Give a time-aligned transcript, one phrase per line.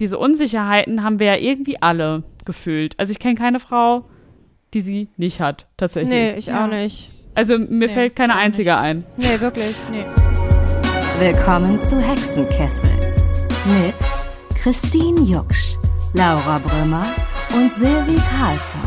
[0.00, 2.94] diese Unsicherheiten haben wir ja irgendwie alle gefühlt.
[2.98, 4.06] Also ich kenne keine Frau,
[4.74, 6.10] die sie nicht hat, tatsächlich.
[6.10, 6.64] Nee, ich Ja.
[6.64, 7.10] auch nicht.
[7.34, 9.04] Also mir Nee, fällt keine einzige ein.
[9.16, 9.76] Nee, wirklich.
[9.90, 10.04] Nee.
[11.18, 12.90] Willkommen zu Hexenkessel
[13.66, 13.94] mit
[14.60, 15.76] Christine Jucksch,
[16.14, 17.06] Laura Brümmer
[17.54, 18.80] und Silvi Carlsson.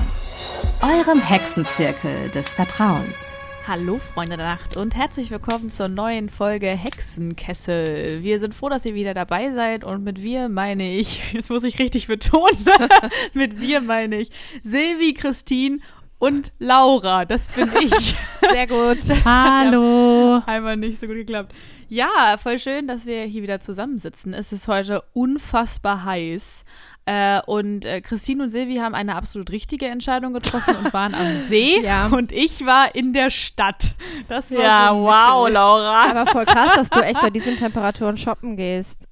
[0.81, 3.33] Eurem Hexenzirkel des Vertrauens.
[3.65, 8.21] Hallo Freunde der Nacht und herzlich willkommen zur neuen Folge Hexenkessel.
[8.21, 11.63] Wir sind froh, dass ihr wieder dabei seid und mit wir meine ich, jetzt muss
[11.63, 12.57] ich richtig betonen,
[13.33, 14.31] mit wir meine ich
[14.65, 15.79] Silvi, Christine
[16.19, 17.23] und Laura.
[17.23, 18.15] Das bin ich.
[18.41, 18.99] Sehr gut.
[19.23, 20.41] Hallo.
[20.45, 21.53] Einmal nicht so gut geklappt.
[21.87, 24.33] Ja, voll schön, dass wir hier wieder zusammensitzen.
[24.33, 26.65] Es ist heute unfassbar heiß.
[27.05, 31.35] Äh, und äh, Christine und Silvi haben eine absolut richtige Entscheidung getroffen und waren am
[31.35, 31.79] See.
[31.83, 32.07] Ja.
[32.07, 33.95] Und ich war in der Stadt.
[34.29, 35.53] Das war Ja, so wow, mittel.
[35.55, 36.09] Laura.
[36.11, 39.07] Aber voll krass, dass du echt bei diesen Temperaturen shoppen gehst.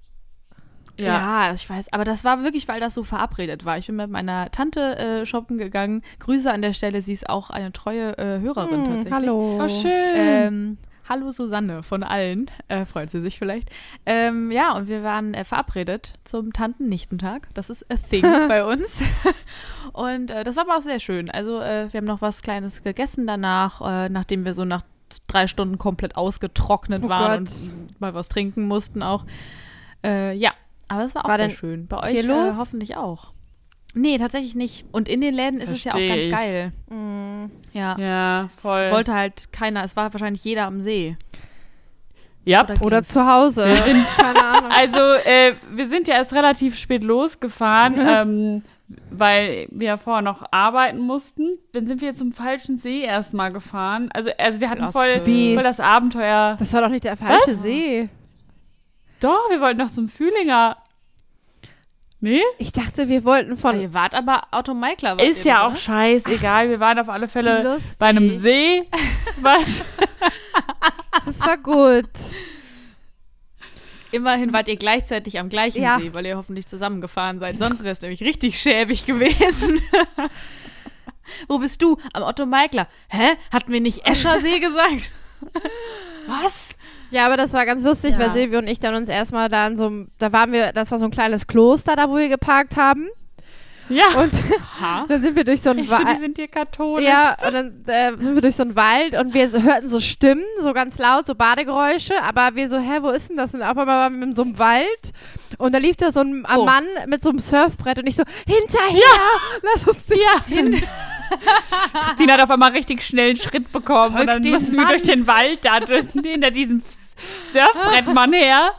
[0.98, 1.52] Ja.
[1.54, 1.91] ich weiß.
[1.94, 3.77] Aber das war wirklich, weil das so verabredet war.
[3.77, 6.03] Ich bin mit meiner Tante äh, shoppen gegangen.
[6.19, 7.02] Grüße an der Stelle.
[7.02, 9.14] Sie ist auch eine treue äh, Hörerin Hm, tatsächlich.
[9.14, 9.59] hallo.
[9.64, 9.92] Oh, schön.
[10.16, 10.78] Ähm,
[11.12, 13.70] hallo Susanne von allen, äh, freut sie sich vielleicht.
[14.06, 17.50] Ähm, ja, und wir waren äh, verabredet zum Tanten-Nichtentag.
[17.53, 19.03] Das ist a thing bei uns.
[19.94, 21.30] und äh, das war aber auch sehr schön.
[21.30, 24.84] Also äh, wir haben noch was Kleines gegessen danach, äh, nachdem wir so nach
[25.28, 27.72] drei Stunden komplett ausgetrocknet Oh waren Gott.
[27.73, 29.25] und mal was trinken mussten auch.
[30.06, 30.53] Äh, ja,
[30.88, 31.88] aber es war auch War sehr schön.
[31.88, 32.25] Bei euch
[32.58, 33.34] hoffentlich auch.
[33.94, 34.86] Nee, tatsächlich nicht.
[34.92, 36.31] Und in den Läden ist es ja auch Versteh ganz ich.
[36.31, 36.72] geil.
[36.89, 37.52] Hm.
[37.73, 37.97] Ja.
[38.00, 38.81] Ja, voll.
[38.81, 41.17] Es wollte halt keiner, es war wahrscheinlich jeder am See.
[42.45, 42.64] ja.
[42.64, 43.64] Oder Oder zu Hause.
[44.17, 44.72] Keine Ahnung.
[44.78, 48.64] Also, äh, wir sind ja erst relativ spät losgefahren, ähm,
[49.09, 51.58] weil wir ja vorher noch arbeiten mussten.
[51.73, 54.09] Dann sind wir zum falschen See erstmal gefahren.
[54.14, 56.56] Also, also wir hatten voll, voll das Abenteuer.
[56.58, 58.09] Das war doch nicht der falsche See.
[59.19, 60.78] Doch, wir wollten noch zum Fühlinger.
[62.23, 62.44] Nee?
[62.59, 63.81] Ich dachte, wir wollten von.
[63.81, 65.17] ihr wart aber Otto Meikler.
[65.17, 65.77] wart Ist ihr ja auch ne?
[65.77, 66.69] scheißegal.
[66.69, 67.97] Wir waren auf alle Fälle Lustig.
[67.97, 68.83] bei einem See.
[69.41, 69.81] Was?
[71.25, 72.06] Das war gut.
[74.12, 75.97] Immerhin wart ihr gleichzeitig am gleichen Ja.
[76.00, 77.57] See, weil ihr hoffentlich zusammengefahren seid.
[77.57, 79.81] Sonst wäre es nämlich richtig schäbig gewesen.
[81.47, 81.97] Wo bist du?
[82.13, 82.88] Am Otto Meikler.
[83.09, 83.35] Hä?
[83.51, 85.09] Hatten wir nicht Eschersee gesagt?
[86.28, 86.78] Was?
[87.11, 88.19] Ja, aber das war ganz lustig, Ja.
[88.19, 90.91] weil Silvio und ich dann uns erstmal da in so einem, da waren wir, das
[90.91, 93.07] war so ein kleines Kloster da, wo wir geparkt haben.
[93.89, 94.05] Ja.
[94.16, 94.31] Und
[94.79, 95.03] Ha?
[95.09, 96.19] dann sind wir durch so einen finde, die Wald.
[96.19, 97.05] sind hier katholisch.
[97.05, 99.99] Ja, und dann äh, sind wir durch so einen Wald und wir so, hörten so
[99.99, 103.53] Stimmen, so ganz laut, so Badegeräusche, aber wir so, hä, wo ist denn das?
[103.53, 105.11] Und auf einmal waren wir in so einem Wald
[105.57, 106.63] und da lief da so ein, ein Oh.
[106.66, 109.01] Mann mit so einem Surfbrett und ich so, hinterher,
[109.63, 110.45] lass uns ja.
[110.47, 110.81] hin.
[112.07, 114.88] Christine hat auf einmal richtig schnell einen Schritt bekommen Folgt und dann mussten wir Mann.
[114.89, 115.79] durch den Wald da
[116.23, 116.81] hinter diesem
[117.54, 118.72] Surfbrettmann her.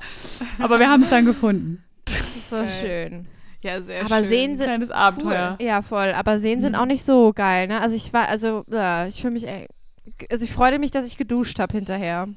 [0.58, 1.84] Aber wir haben es dann gefunden.
[2.48, 3.26] So schön.
[3.62, 4.24] Ja, sehr Aber schön.
[4.24, 5.56] Seen sind, Kleines Abenteuer.
[5.60, 7.80] ja voll, aber Seen sind auch nicht so geil, ne?
[7.80, 9.68] Also ich war, also, ja, ich fühle mich, ey,
[10.30, 12.28] also ich freue mich, dass ich geduscht habe hinterher.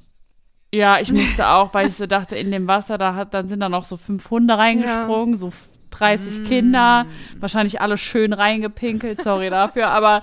[0.73, 3.59] Ja, ich musste auch, weil ich so dachte, in dem Wasser, da hat, dann sind
[3.61, 5.51] da noch so fünf Hunde reingesprungen, so
[5.91, 7.05] 30 Kinder,
[7.39, 10.21] wahrscheinlich alle schön reingepinkelt, sorry dafür, aber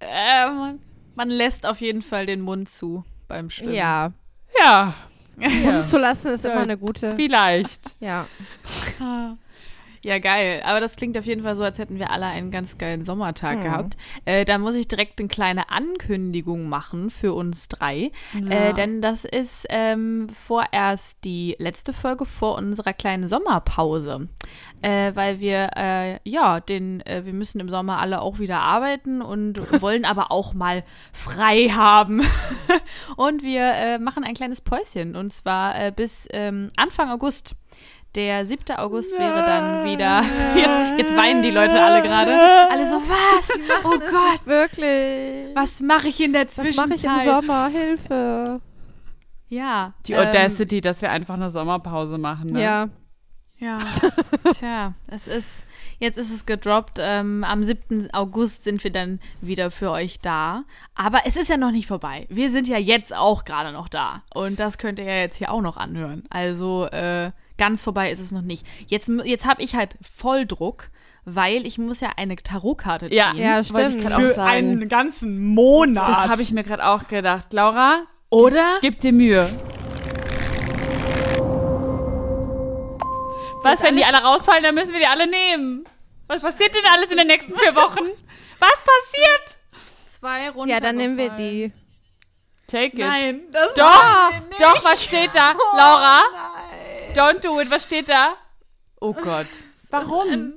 [0.00, 0.78] Äh, man,
[1.14, 3.74] man lässt auf jeden Fall den Mund zu beim Schwimmen.
[3.74, 4.12] Ja.
[4.60, 4.94] Ja,
[5.38, 6.52] Uns zu lassen ist Ja.
[6.52, 7.14] immer eine gute.
[7.16, 7.94] vielleicht.
[8.00, 8.26] Ja.
[10.04, 10.62] Ja, geil.
[10.64, 13.58] Aber das klingt auf jeden Fall so, als hätten wir alle einen ganz geilen Sommertag
[13.58, 13.62] Mhm.
[13.62, 13.96] gehabt.
[14.24, 18.10] Äh, da muss ich direkt eine kleine Ankündigung machen für uns drei.
[18.48, 24.28] Äh, denn das ist ähm, vorerst die letzte Folge vor unserer kleinen Sommerpause.
[24.80, 29.22] Äh, weil wir, äh, ja, den, äh, wir müssen im Sommer alle auch wieder arbeiten
[29.22, 30.82] und wollen aber auch mal
[31.12, 32.22] frei haben.
[33.16, 35.14] und wir äh, machen ein kleines Päuschen.
[35.14, 37.54] Und zwar bis ähm, Anfang August.
[38.14, 38.76] Der 7.
[38.76, 40.22] August wäre dann wieder.
[40.54, 42.32] Jetzt, jetzt weinen die Leute alle gerade.
[42.70, 43.50] Alle so, was?
[43.84, 45.54] Oh Gott, Wirklich.
[45.54, 46.88] was mache ich in der Was Zwischenzeit?
[46.88, 47.68] mache ich im Sommer?
[47.68, 48.60] Hilfe.
[49.48, 49.94] Ja.
[50.06, 52.52] Die ähm, Audacity, dass wir einfach eine Sommerpause machen.
[52.52, 52.62] Ne?
[52.62, 52.88] Ja.
[53.58, 53.78] Ja,
[54.58, 55.62] tja, es ist,
[56.00, 56.98] jetzt ist es gedroppt.
[56.98, 58.12] Ähm, am 7.
[58.12, 60.64] August sind wir dann wieder für euch da.
[60.96, 62.26] Aber es ist ja noch nicht vorbei.
[62.28, 64.24] Wir sind ja jetzt auch gerade noch da.
[64.34, 66.24] Und das könnt ihr ja jetzt hier auch noch anhören.
[66.28, 68.66] Also äh, ganz vorbei ist es noch nicht.
[68.86, 70.90] Jetzt, jetzt habe ich halt voll Druck,
[71.24, 73.16] weil ich muss ja eine Tarotkarte ziehen.
[73.16, 74.02] Ja, Ja, stimmt.
[74.02, 74.40] Für sagen.
[74.50, 76.08] einen ganzen Monat.
[76.08, 77.52] Das habe ich mir gerade auch gedacht.
[77.52, 78.78] Laura, Oder?
[78.80, 79.48] gib dir Mühe.
[83.64, 85.84] Was, wenn die alle rausfallen, dann müssen wir die alle nehmen.
[86.26, 88.00] Was passiert denn alles in den nächsten vier Wochen?
[88.58, 89.58] Was passiert?
[90.10, 90.70] Zwei Runden.
[90.70, 91.72] Ja, dann nehmen wir die.
[92.68, 92.98] Take it.
[92.98, 94.60] Nein, das Doch, machen wir nicht.
[94.62, 95.52] doch, was steht da?
[95.76, 96.51] Laura, Nein.
[97.14, 98.34] Don't do it, was steht da?
[99.00, 99.46] Oh Gott.
[99.90, 100.54] Warum?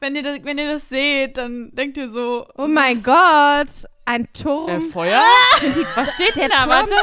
[0.00, 2.46] Wenn ihr, das, wenn ihr das seht, dann denkt ihr so.
[2.56, 3.68] Oh mein Gott,
[4.04, 4.68] ein Turm.
[4.68, 5.22] Äh, Feuer?
[5.96, 6.64] Was steht denn da?
[6.64, 6.70] Turm?
[6.70, 6.94] Warte.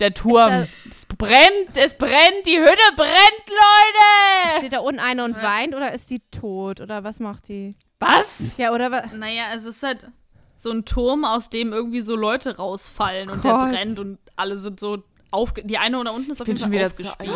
[0.00, 0.66] Der Turm.
[0.90, 4.58] Es brennt, es brennt, die Hütte brennt, Leute!
[4.58, 6.80] Steht da unten eine und weint oder ist die tot?
[6.80, 7.76] Oder was macht die?
[7.98, 8.56] Was?
[8.56, 9.12] Ja, oder was?
[9.12, 10.10] Naja, es ist halt
[10.56, 13.70] so ein Turm, aus dem irgendwie so Leute rausfallen und der Gott.
[13.70, 15.64] brennt und alle sind so aufge...
[15.64, 17.34] Die eine oder unten ist auf jeden schon Fall aufgespießt.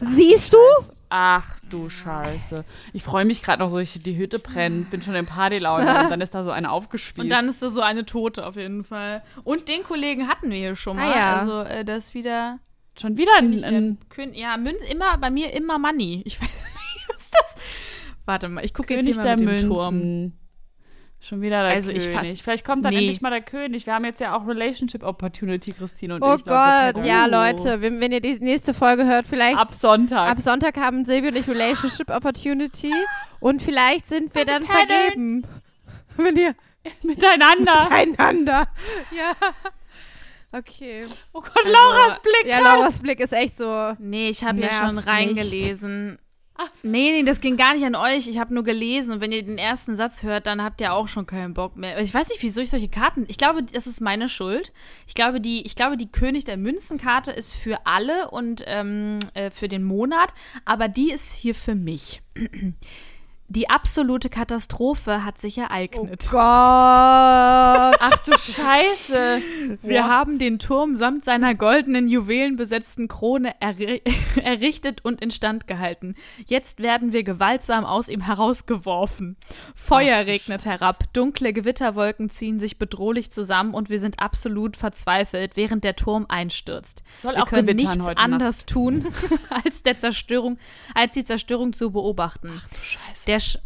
[0.00, 0.58] Siehst du?
[1.08, 2.64] Ach du Scheiße.
[2.92, 6.10] Ich freue mich gerade noch so, ich, die Hütte brennt, bin schon in Partylaune und
[6.10, 7.18] dann ist da so eine aufgespießt.
[7.18, 9.22] Und dann ist da so eine Tote auf jeden Fall.
[9.44, 11.12] Und den Kollegen hatten wir hier schon mal.
[11.12, 11.36] Ah, ja.
[11.38, 12.58] Also äh, das ist wieder...
[13.00, 16.22] schon wieder ein, ein Kön ja, Münz, immer, bei mir immer Money.
[16.24, 17.54] Ich weiß nicht, was ist das?
[18.24, 19.68] Warte mal, ich gucke jetzt König hier mal mit dem Münzen.
[19.68, 20.32] Turm.
[21.22, 22.42] Schon wieder der Also ich König.
[22.42, 23.00] Vielleicht kommt dann Nee.
[23.00, 23.84] endlich mal der König.
[23.84, 26.44] Wir haben jetzt ja auch Relationship Opportunity, Christine und Oh ich.
[26.46, 27.06] Gott, Leute.
[27.06, 27.30] ja, Oh.
[27.30, 30.30] Leute, wenn, wenn ihr die nächste Folge hört, vielleicht Ab Sonntag.
[30.30, 32.92] ab Sonntag haben Silvia und ich Relationship Opportunity
[33.38, 35.44] und vielleicht sind wir dann vergeben.
[36.16, 36.54] Wenn ihr
[37.02, 37.88] Miteinander.
[37.90, 38.68] miteinander.
[39.16, 39.32] Ja.
[40.52, 41.04] Okay.
[41.32, 42.52] Oh Gott, Lauras Blick.
[42.52, 43.92] Also, Ja, Lauras Blick ist echt so.
[43.98, 45.06] Nee, ich habe ja schon nicht.
[46.82, 48.26] Nee, nee, das ging gar nicht an euch.
[48.28, 49.12] Ich habe nur gelesen.
[49.12, 51.98] Und wenn ihr den ersten Satz hört, dann habt ihr auch schon keinen Bock mehr.
[52.00, 53.24] Ich weiß nicht, wieso ich solche Karten.
[53.28, 54.72] Ich glaube, das ist meine Schuld.
[55.06, 59.50] Ich glaube, die, ich glaube, die König der Münzenkarte ist für alle und ähm, äh,
[59.50, 60.32] für den Monat.
[60.64, 62.22] Aber die ist hier für mich.
[63.52, 66.28] Die absolute Katastrophe hat sich ereignet.
[66.30, 66.38] Gott.
[66.38, 69.42] Ach du Scheiße.
[69.82, 74.02] Wir haben den Turm samt seiner goldenen, juwelenbesetzten Krone erri
[74.44, 76.14] errichtet und instand gehalten.
[76.46, 79.36] Jetzt werden wir gewaltsam aus ihm herausgeworfen.
[79.74, 85.82] Feuer regnet herab, dunkle Gewitterwolken ziehen sich bedrohlich zusammen und wir sind absolut verzweifelt, während
[85.82, 87.02] der Turm einstürzt.
[87.20, 88.16] Soll wir auch können nichts heute Nacht.
[88.16, 89.08] anders tun,
[89.64, 90.56] als der Zerstörung,
[90.94, 92.62] als die Zerstörung zu beobachten.
[92.80, 93.26] Scheiße.
[93.26, 93.58] Der, Sch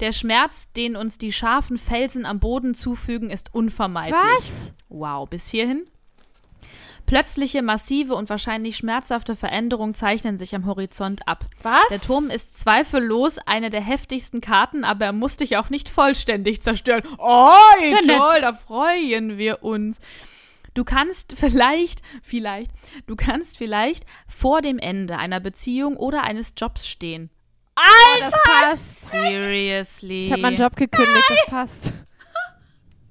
[0.00, 4.20] der Schmerz, den uns die scharfen Felsen am Boden zufügen, ist unvermeidlich.
[4.36, 4.72] Was?
[4.88, 5.86] Wow, bis hierhin?
[7.06, 11.46] Plötzliche, massive und wahrscheinlich schmerzhafte Veränderungen zeichnen sich am Horizont ab.
[11.62, 11.86] Was?
[11.88, 16.62] Der Turm ist zweifellos eine der heftigsten Karten, aber er muss dich auch nicht vollständig
[16.62, 17.04] zerstören.
[17.18, 17.50] Oh,
[17.80, 20.00] Ja, toll, da freuen wir uns.
[20.74, 22.72] Du kannst vielleicht, vielleicht,
[23.06, 27.30] du kannst vielleicht vor dem Ende einer Beziehung oder eines Jobs stehen.
[27.76, 29.10] Oh, das passt.
[29.10, 30.24] Seriously.
[30.26, 31.92] Ich habe meinen Job gekündigt, das passt.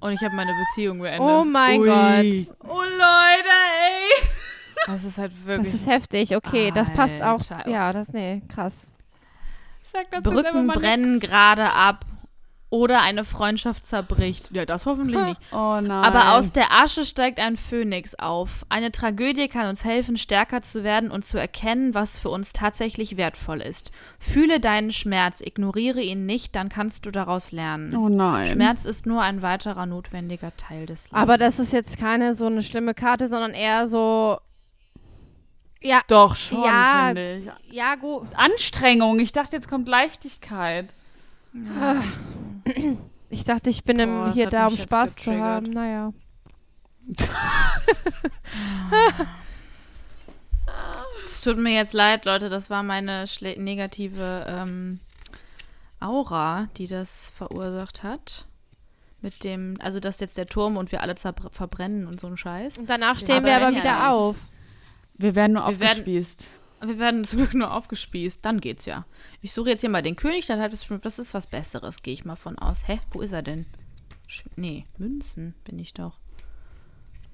[0.00, 1.20] Und ich habe meine Beziehung beendet.
[1.20, 1.86] Oh mein Ui.
[1.88, 2.56] Gott.
[2.68, 4.28] Oh Leute, ey.
[4.86, 5.74] Das ist halt Das wirklich.
[5.74, 6.36] ist heftig.
[6.36, 7.40] Okay, das passt auch.
[7.50, 7.68] Alter.
[7.68, 8.90] Ja, das, nee, krass.
[9.92, 12.04] Sag dazu Brücken brennen gerade ab
[12.68, 14.50] oder eine Freundschaft zerbricht.
[14.52, 15.26] Ja, das hoffentlich nicht.
[15.40, 15.52] nichts.
[15.52, 15.90] Oh nein.
[15.90, 18.66] Aber aus der Asche steigt ein Phönix auf.
[18.68, 23.16] Eine Tragödie kann uns helfen, stärker zu werden und zu erkennen, was für uns tatsächlich
[23.16, 23.92] wertvoll ist.
[24.18, 27.94] Fühle deinen Schmerz, ignoriere ihn nicht, dann kannst du daraus lernen.
[27.96, 28.48] Oh nein.
[28.48, 31.22] Schmerz ist nur ein weiterer notwendiger Teil des Lebens.
[31.22, 34.38] Aber das ist jetzt keine so eine schlimme Karte, sondern eher so.
[35.80, 37.04] Ja, Doch schon, Ja.
[37.06, 37.72] finde ich.
[37.72, 38.26] ja, gut.
[38.34, 39.20] Anstrengung.
[39.20, 40.88] Ich dachte, jetzt kommt Leichtigkeit.
[43.28, 45.66] Ich dachte, ich bin im, das hier da, um Spaß zu haben.
[45.70, 46.12] Naja.
[51.24, 55.00] Es tut mir jetzt leid, Leute, das war meine schle- negative ähm,
[55.98, 58.46] Aura, die das verursacht hat.
[59.22, 62.78] Mit dem, also dass jetzt der Turm und wir alle verbrennen und so ein Scheiß.
[62.78, 64.08] Und danach stehen aber wir aber ja wieder nicht.
[64.08, 64.36] auf.
[65.14, 66.44] Wir werden nur Wir werden- aufgespießt.
[66.84, 69.06] Wir werden zum Glück nur aufgespießt, dann geht's ja.
[69.40, 72.12] Ich suche jetzt hier mal den König, dann hat es das ist was Besseres, gehe
[72.14, 72.86] ich mal von aus.
[72.86, 73.66] Hä, wo ist er denn?
[74.28, 76.18] Sch nee, Münzen bin ich doch.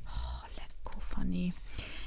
[0.07, 1.53] Oh, lecko, funny.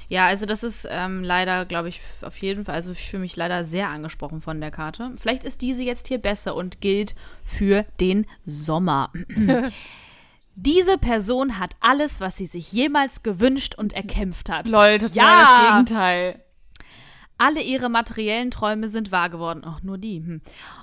[0.08, 3.34] Ja, also das ist ähm, leider, glaube ich, auf jeden Fall, also ich fühle mich
[3.36, 5.12] leider sehr angesprochen von der Karte.
[5.16, 7.14] Vielleicht ist diese jetzt hier besser und gilt
[7.44, 9.12] für den Sommer.
[10.58, 14.68] Diese Person hat alles, was sie sich jemals gewünscht und erkämpft hat.
[14.68, 15.58] Leute, total Ja.
[15.58, 16.42] das Gegenteil.
[17.38, 19.62] Alle ihre materiellen Träume sind wahr geworden.
[19.64, 20.18] Ach, nur die.
[20.18, 20.40] Hm.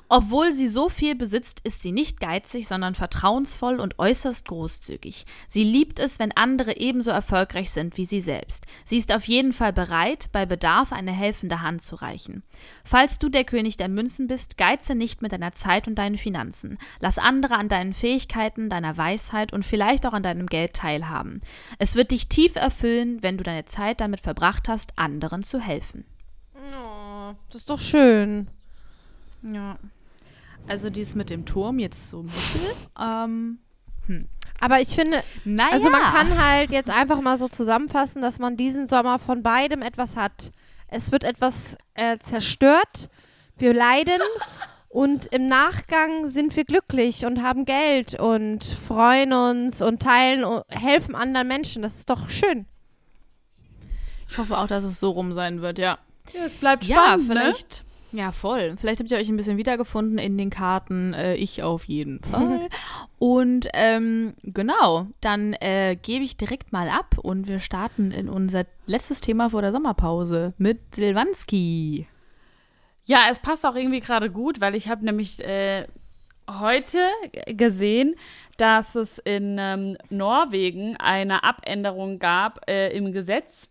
[0.07, 5.25] Obwohl sie so viel besitzt, ist sie nicht geizig, sondern vertrauensvoll und äußerst großzügig.
[5.47, 8.65] Sie liebt es, wenn andere ebenso erfolgreich sind wie sie selbst.
[8.85, 12.43] Sie ist auf jeden Fall bereit, bei Bedarf eine helfende Hand zu reichen.
[12.83, 16.77] Falls du der König der Münzen bist, geize nicht mit deiner Zeit und deinen Finanzen.
[16.99, 21.41] Lass andere an deinen Fähigkeiten, deiner Weisheit und vielleicht auch an deinem Geld teilhaben.
[21.79, 26.05] Es wird dich tief erfüllen, wenn du deine Zeit damit verbracht hast, anderen zu helfen.
[26.63, 28.47] Oh, das ist doch schön.
[29.41, 29.77] Ja.
[30.67, 32.75] Also dies mit dem Turm jetzt so mittel.
[32.99, 33.59] Ähm,
[34.59, 35.73] Aber ich finde, naja.
[35.73, 39.81] also man kann halt jetzt einfach mal so zusammenfassen, dass man diesen Sommer von beidem
[39.81, 40.51] etwas hat.
[40.87, 43.09] Es wird etwas äh, zerstört,
[43.57, 44.21] wir leiden
[44.93, 50.63] Und im Nachgang sind wir glücklich und haben Geld und freuen uns und teilen und
[50.69, 51.81] helfen anderen Menschen.
[51.81, 52.67] Das ist doch schön.
[54.29, 55.97] Ich hoffe auch, dass es so rum sein wird, ja.
[56.31, 57.41] Ja, es bleibt spannend, ja, ne?
[57.41, 57.83] vielleicht.
[58.13, 58.75] Ja, voll.
[58.77, 61.15] Vielleicht habt ihr euch ein bisschen wiedergefunden in den Karten.
[61.15, 62.69] Äh, ich auf jeden Fall.
[63.19, 68.65] und ähm, genau, dann äh, gebe ich direkt mal ab und wir starten in unser
[68.85, 72.07] letztes Thema vor der Sommerpause mit Silvanski.
[73.05, 75.87] Ja, es passt auch irgendwie gerade gut, weil ich habe nämlich äh,
[76.47, 76.99] heute
[77.47, 78.15] gesehen,
[78.57, 83.69] dass es in ähm, Norwegen eine Abänderung gab äh, im Gesetz.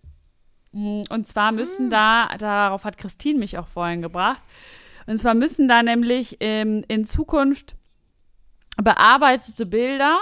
[0.72, 4.42] Mm, Und zwar müssen da, darauf hat Christine mich auch vorhin gebracht,
[5.06, 7.74] und zwar müssen da nämlich ähm, in Zukunft
[8.82, 10.18] bearbeitete Bilder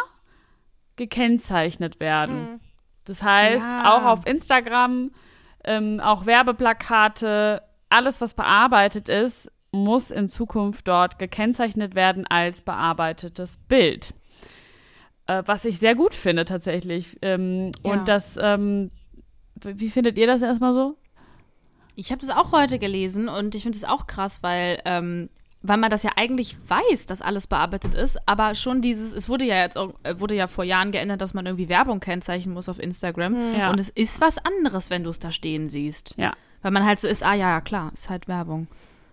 [0.97, 2.61] gekennzeichnet werden.
[3.05, 3.97] Das heißt, Ja.
[3.97, 5.11] auch auf Instagram,
[5.65, 13.57] ähm, auch Werbeplakate, alles, was bearbeitet ist, muss in Zukunft dort gekennzeichnet werden als bearbeitetes
[13.69, 14.15] Bild.
[15.27, 17.19] Äh, was ich sehr gut finde tatsächlich.
[17.23, 17.93] Ähm, Ja.
[17.93, 18.91] Und das, ähm,
[19.63, 20.97] wie findet ihr das erstmal so?
[21.97, 25.29] Ich habe das auch heute gelesen und ich finde es auch krass, weil, ähm,
[25.63, 29.45] weil man das ja eigentlich weiß, dass alles bearbeitet ist, aber schon dieses, es wurde
[29.45, 32.69] ja jetzt auch, äh, wurde ja vor Jahren geändert, dass man irgendwie Werbung kennzeichnen muss
[32.69, 33.37] auf Instagram.
[33.59, 33.71] Ja.
[33.71, 36.15] Und es ist was anderes, wenn du es da stehen siehst.
[36.17, 36.33] Ja.
[36.63, 38.69] Weil man halt so ist, ah ja, ja, klar, ist halt Werbung.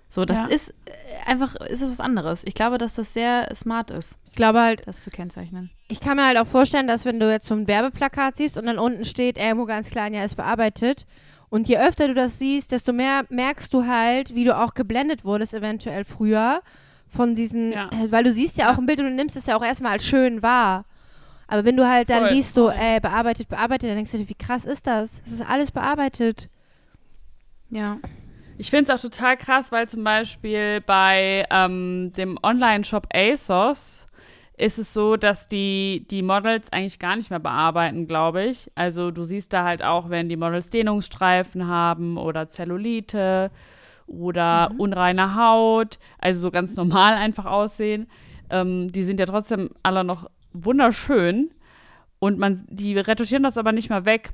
[0.09, 0.47] So, das Ja.
[0.47, 2.43] ist äh, einfach, ist es was anderes.
[2.45, 5.69] Ich glaube, dass das sehr smart ist, Ich glaube halt, das zu kennzeichnen.
[5.89, 8.65] ich kann mir halt auch vorstellen, dass wenn du jetzt so ein Werbeplakat siehst und
[8.67, 11.05] dann unten steht irgendwo ganz klein, ja, ist bearbeitet.
[11.49, 15.23] Und je öfter du das siehst, desto mehr merkst du halt, wie du auch geblendet
[15.25, 16.61] wurdest, eventuell früher
[17.09, 17.89] von diesen, Ja.
[17.91, 19.93] äh, weil du siehst ja auch ein Bild und du nimmst es ja auch erstmal
[19.93, 20.83] als schön wahr.
[21.47, 24.27] Aber wenn du halt dann Voll, liest, so, äh, bearbeitet, bearbeitet, dann denkst du dir,
[24.27, 25.21] wie krass ist das?
[25.25, 26.49] Es ist alles bearbeitet.
[27.69, 27.97] Ja.
[28.59, 34.07] Ich finde es auch total krass, weil zum Beispiel bei ähm, dem Online-Shop ASOS
[34.57, 38.71] ist es so, dass die, die Models eigentlich gar nicht mehr bearbeiten, glaube ich.
[38.73, 43.51] Also du siehst da halt auch, wenn die Models Dehnungsstreifen haben oder Zellulite
[44.07, 48.07] oder unreine Haut, also so ganz normal einfach aussehen.
[48.49, 51.51] Ähm, die sind ja trotzdem alle noch wunderschön
[52.17, 54.31] und man, die retuschieren das aber nicht mehr weg.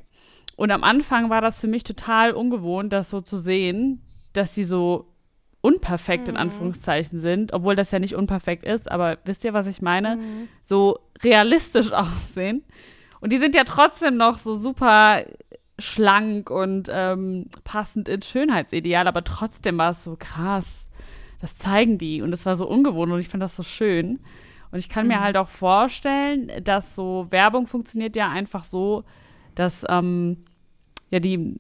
[0.56, 4.02] Und am Anfang war das für mich total ungewohnt, das so zu sehen,
[4.34, 5.08] dass sie so
[5.62, 9.82] unperfekt in Anführungszeichen sind, obwohl das ja nicht unperfekt ist, aber wisst ihr, was ich
[9.82, 10.18] meine?
[10.66, 12.64] So realistisch aussehen.
[13.22, 15.24] Und die sind ja trotzdem noch so super
[15.80, 20.90] schlank und ähm, passend ins Schönheitsideal, aber trotzdem war es so krass.
[21.40, 24.20] Das zeigen die und es war so ungewohnt und ich finde das so schön.
[24.72, 29.04] Und ich kann mir halt auch vorstellen, dass so Werbung funktioniert ja einfach so,
[29.56, 30.44] dass ähm,
[31.10, 31.60] ja die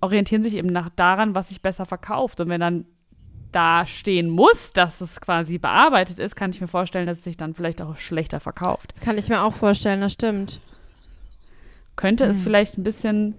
[0.00, 2.40] orientieren sich eben nach daran, was sich besser verkauft.
[2.40, 2.86] Und wenn dann
[3.52, 7.36] da stehen muss, dass es quasi bearbeitet ist, kann ich mir vorstellen, dass es sich
[7.36, 8.92] dann vielleicht auch schlechter verkauft.
[8.94, 10.60] Das kann ich mir auch vorstellen, das stimmt.
[11.96, 13.34] Könnte es vielleicht ein bisschen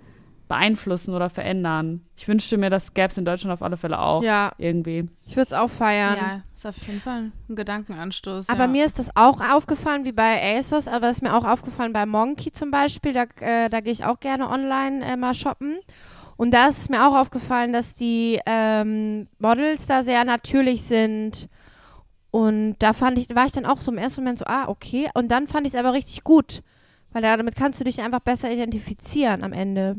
[0.52, 2.02] beeinflussen oder verändern.
[2.18, 4.22] Ich wünschte mir, das gäbe es in Deutschland auf alle Fälle auch.
[4.22, 5.08] Ja, Irgendwie.
[5.26, 6.18] ich würde es auch feiern.
[6.18, 8.50] Ja, ist auf jeden Fall ein Gedankenanstoß.
[8.50, 8.68] Aber ja.
[8.68, 12.06] mir ist das auch aufgefallen, wie bei ASOS, aber es ist mir auch aufgefallen bei
[12.06, 13.14] Monkey zum Beispiel.
[13.14, 15.80] Da, äh, da gehe ich auch gerne online äh, mal shoppen.
[16.42, 21.48] Und da ist es mir auch aufgefallen, dass die ähm, Models da sehr natürlich sind.
[22.32, 25.08] Und da fand ich, war ich dann auch so im ersten Moment so, ah, okay.
[25.14, 26.64] Und dann fand ich es aber richtig gut.
[27.12, 29.94] Weil da, damit kannst du dich einfach besser identifizieren am Ende.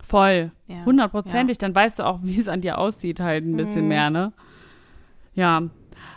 [0.00, 0.52] Voll.
[0.68, 0.84] Ja.
[0.84, 1.58] Hundertprozentig.
[1.58, 3.88] Dann weißt du auch, wie es an dir aussieht, halt ein bisschen Mhm.
[3.88, 4.32] mehr, ne?
[5.34, 5.62] Ja.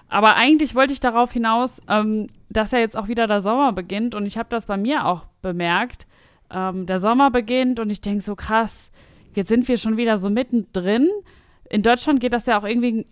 [0.08, 4.14] Aber eigentlich wollte ich darauf hinaus, ähm, dass ja jetzt auch wieder der Sommer beginnt
[4.14, 6.06] und ich habe das bei mir auch bemerkt.
[6.54, 8.92] Ähm, der Sommer beginnt und ich denke so krass,
[9.34, 11.10] jetzt sind wir schon wieder so mittendrin.
[11.70, 13.08] In Deutschland geht das ja auch irgendwie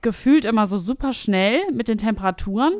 [0.00, 2.72] gefühlt immer so super schnell mit den Temperaturen.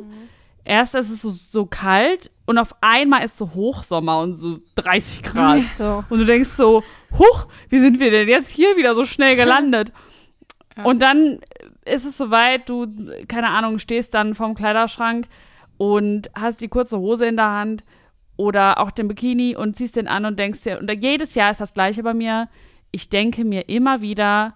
[0.64, 5.22] Erst ist es so, so kalt und auf einmal ist so Hochsommer und so 30
[5.22, 5.62] Grad.
[5.78, 6.04] So.
[6.08, 6.82] Und du denkst so,
[7.16, 9.92] huch, wie sind wir denn jetzt hier wieder so schnell gelandet?
[10.82, 11.40] Und dann
[11.84, 12.86] ist es soweit, du,
[13.28, 15.26] keine Ahnung, stehst dann vorm Kleiderschrank
[15.78, 17.84] und hast die kurze Hose in der Hand
[18.36, 21.60] oder auch den Bikini und ziehst den an und denkst dir, und jedes Jahr ist
[21.60, 22.48] das gleiche bei mir,
[22.90, 24.54] ich denke mir immer wieder,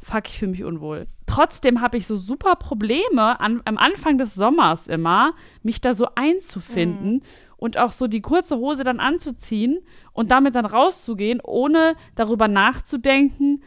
[0.00, 1.06] fuck, ich fühle mich unwohl.
[1.26, 6.08] Trotzdem habe ich so super Probleme an, am Anfang des Sommers immer, mich da so
[6.14, 7.22] einzufinden
[7.56, 9.80] und auch so die kurze Hose dann anzuziehen
[10.12, 13.62] und damit dann rauszugehen, ohne darüber nachzudenken,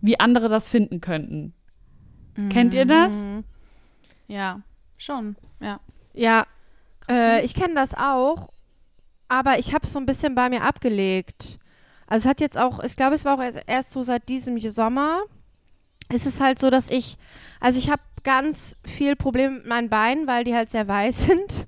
[0.00, 1.54] wie andere das finden könnten.
[2.50, 3.12] Kennt ihr das?
[4.26, 4.62] Ja,
[4.96, 5.36] schon.
[5.60, 5.80] Ja.
[6.14, 6.46] Ja,
[7.08, 8.48] äh, ich kenne das auch,
[9.38, 11.58] aber ich habe es so ein bisschen bei mir abgelegt.
[12.06, 14.58] Also es hat jetzt auch, ich glaube, es war auch erst, erst so seit diesem
[14.70, 15.22] Sommer,
[16.12, 17.16] ist es halt so, dass ich,
[17.60, 21.66] also ich habe ganz viel Probleme mit meinen Beinen, weil die halt sehr weiß sind.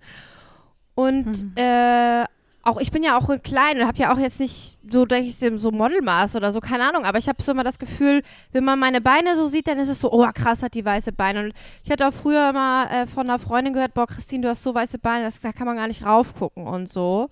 [0.94, 1.52] Und Mhm.
[1.56, 2.24] äh,
[2.62, 5.36] auch ich bin ja auch klein und habe ja auch jetzt nicht so, denke ich,
[5.38, 7.04] so Modelmaß oder so, keine Ahnung.
[7.04, 9.88] Aber ich habe so immer das Gefühl, wenn man meine Beine so sieht, dann ist
[9.88, 11.44] es so, oh krass, hat die weiße Beine.
[11.44, 11.52] Und
[11.84, 14.74] ich hatte auch früher mal äh, von einer Freundin gehört, boah, Christine, du hast so
[14.74, 17.28] weiße Beine, das, da kann man gar nicht raufgucken und so.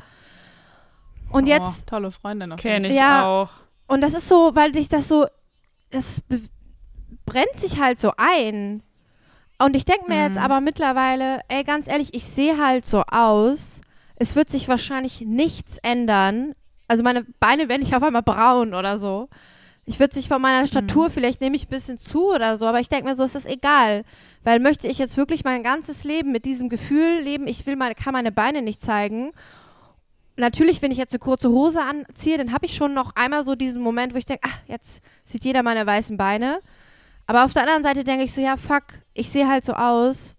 [1.34, 3.24] Und jetzt oh, tolle Freundin auf Kenne ich Ja.
[3.24, 3.48] auch.
[3.86, 5.26] und das ist so, weil dich das so,
[5.90, 6.22] das
[7.26, 8.82] brennt sich halt so ein.
[9.58, 13.80] Und ich denke mir jetzt aber mittlerweile, ey, ganz ehrlich, ich sehe halt so aus.
[14.16, 16.54] Es wird sich wahrscheinlich nichts ändern.
[16.88, 19.28] Also meine Beine werden nicht auf einmal braun oder so.
[19.86, 22.80] Ich würde sich von meiner Statur, vielleicht nehme ich ein bisschen zu oder so, aber
[22.80, 24.04] ich denke mir so, es ist egal.
[24.42, 27.94] Weil möchte ich jetzt wirklich mein ganzes Leben mit diesem Gefühl leben, ich will meine,
[27.94, 29.32] kann meine Beine nicht zeigen.
[30.36, 33.54] Natürlich, wenn ich jetzt eine kurze Hose anziehe, dann habe ich schon noch einmal so
[33.54, 36.58] diesen Moment, wo ich denke, ach, jetzt sieht jeder meine weißen Beine.
[37.26, 38.82] Aber auf der anderen Seite denke ich so, ja, fuck,
[39.14, 40.34] ich sehe halt so aus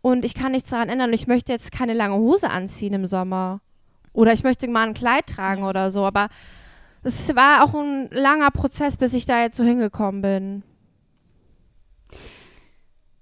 [0.00, 3.06] und ich kann nichts daran ändern und ich möchte jetzt keine lange Hose anziehen im
[3.06, 3.60] Sommer.
[4.12, 6.04] Oder ich möchte mal ein Kleid tragen oder so.
[6.06, 6.28] Aber
[7.02, 10.62] es war auch ein langer Prozess, bis ich da jetzt so hingekommen bin.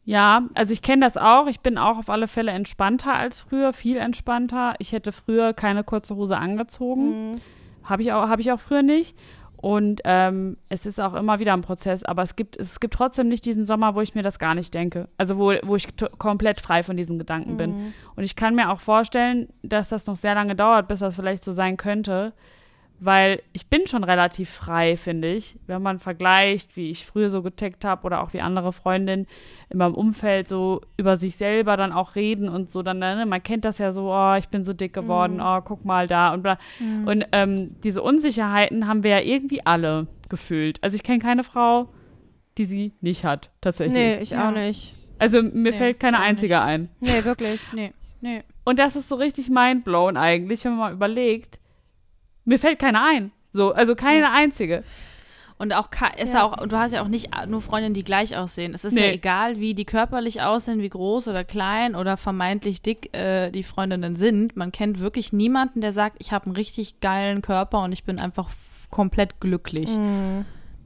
[0.05, 1.47] Ja, also ich kenne das auch.
[1.47, 4.75] Ich bin auch auf alle Fälle entspannter als früher, viel entspannter.
[4.79, 7.33] Ich hätte früher keine kurze Hose angezogen.
[7.33, 7.41] Mhm.
[7.85, 9.17] Habe ich, auch- hab ich auch früher nicht.
[9.57, 13.29] Und ähm, es ist auch immer wieder ein Prozess, aber es gibt, es gibt trotzdem
[13.29, 15.09] nicht diesen Sommer, wo ich mir das gar nicht denke.
[15.17, 17.95] Also wo, wo ich komplett frei von diesen Gedanken bin.
[18.15, 21.43] Und ich kann mir auch vorstellen, dass das noch sehr lange dauert, bis das vielleicht
[21.43, 22.35] so sein könnte.
[23.01, 25.59] Weil ich bin schon relativ frei, finde ich.
[25.67, 29.27] Wenn man vergleicht, wie ich früher so getaggt habe oder auch wie andere Freundinnen
[29.69, 33.43] in meinem Umfeld so über sich selber dann auch reden und so, dann, ne, man
[33.43, 36.43] kennt das ja so, oh, ich bin so dick geworden, oh, guck mal da und
[36.43, 36.57] bla.
[37.05, 40.79] Und ähm, diese Unsicherheiten haben wir ja irgendwie alle gefühlt.
[40.83, 41.89] Also ich kenne keine Frau,
[42.57, 43.95] die sie nicht hat, tatsächlich.
[43.95, 44.49] Nee, ich Ja.
[44.49, 44.95] auch nicht.
[45.19, 46.89] Also mir Nee, fällt keine einzige ein.
[47.01, 47.61] Nee, wirklich.
[47.73, 48.43] Nee, nee.
[48.65, 51.59] Und das ist so richtig mindblown eigentlich, wenn man mal überlegt.
[52.45, 53.33] Mir fällt keine ein.
[53.53, 54.83] So, also keine einzige.
[55.57, 56.43] Und auch ka- ist ja.
[56.43, 58.75] auch, und du hast ja auch nicht nur Freundinnen, die gleich aussehen.
[58.75, 59.13] Es ist ja Nee.
[59.13, 64.17] egal, wie die körperlich aussehen, wie groß oder klein oder vermeintlich dick äh, die Freundinnen
[64.17, 64.57] sind.
[64.57, 68.19] Man kennt wirklich niemanden, der sagt, ich habe einen richtig geilen Körper und ich bin
[68.19, 68.51] einfach
[68.91, 69.91] komplett glücklich.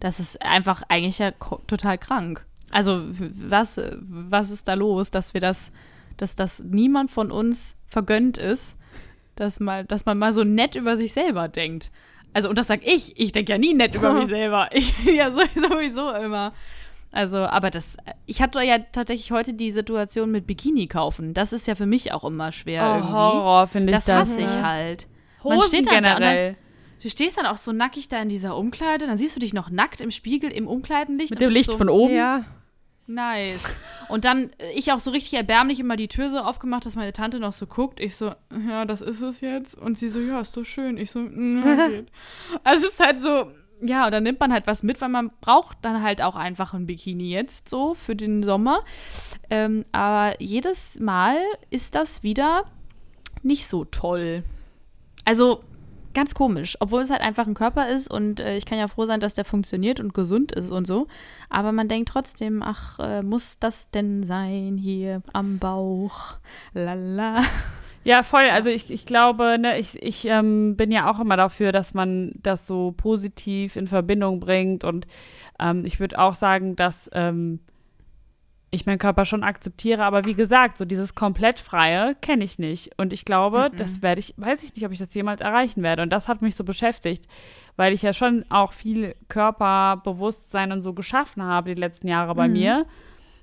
[0.00, 1.30] Das ist einfach eigentlich ja
[1.66, 2.44] total krank.
[2.70, 5.72] Also was, was ist da los, dass wir das,
[6.18, 8.78] dass das niemand von uns vergönnt ist,
[9.38, 11.90] dass mal, dass man mal so nett über sich selber denkt.
[12.33, 13.18] Also, und das sag ich.
[13.18, 14.68] Ich denke ja nie nett über mich selber.
[14.72, 16.53] Ich bin ja so- sowieso immer.
[17.11, 17.96] Also, aber das,
[18.27, 21.33] ich hatte ja tatsächlich heute die Situation mit Bikini kaufen.
[21.33, 23.12] Das ist ja für mich auch immer schwer Oh, irgendwie.
[23.14, 24.16] Horror finde ich das das.
[24.31, 24.66] hasse ich ne?
[24.68, 25.07] halt.
[25.42, 26.57] Hosen steht dann da und dann- generell.
[27.01, 29.70] Du stehst dann auch so nackig da in dieser Umkleide, dann siehst du dich noch
[29.70, 31.31] nackt im Spiegel im Umkleidenlicht.
[31.31, 32.12] Mit dem Licht so, von oben.
[32.12, 32.44] Ja.
[33.08, 33.80] Nice.
[34.08, 37.14] Und dann äh, ich auch so richtig erbärmlich immer die Tür so aufgemacht, dass meine
[37.14, 38.00] Tante noch so guckt.
[38.00, 38.32] Ich so,
[38.68, 39.74] ja, das ist es jetzt.
[39.76, 40.98] Und sie so, ja, ist doch schön.
[40.98, 42.12] Ich so, "Mm, ja, geht.
[42.64, 45.30] Also es ist halt so, ja, und dann nimmt man halt was mit, weil man
[45.40, 48.84] braucht dann halt auch einfach ein Bikini jetzt so für den Sommer.
[49.48, 51.38] Ähm, aber jedes Mal
[51.70, 52.64] ist das wieder
[53.42, 54.42] nicht so toll.
[55.24, 55.62] Also
[56.18, 59.07] ganz komisch, obwohl es halt einfach ein Körper ist und äh, ich kann ja froh
[59.07, 61.07] sein, dass der funktioniert und gesund ist und so.
[61.48, 66.38] Aber man denkt trotzdem, ach, äh, muss das denn sein hier am Bauch?
[66.74, 67.42] Lala.
[68.02, 68.48] Ja, voll.
[68.50, 72.33] Also ich, ich glaube, ne, ich, ich ähm, bin ja auch immer dafür, dass man
[72.42, 74.83] das so positiv in Verbindung bringt.
[74.83, 75.07] Und
[75.61, 77.61] ähm, ich würde auch sagen, dass ähm,
[78.70, 80.04] ich meinen Körper schon akzeptiere.
[80.04, 82.90] Aber wie gesagt, so dieses komplett Freie kenne ich nicht.
[82.98, 86.02] Und ich glaube, das werde ich, weiß ich nicht, ob ich das jemals erreichen werde.
[86.02, 87.26] Und das hat mich so beschäftigt,
[87.76, 92.48] weil ich ja schon auch viel Körperbewusstsein und so geschaffen habe die letzten Jahre bei
[92.48, 92.87] mir.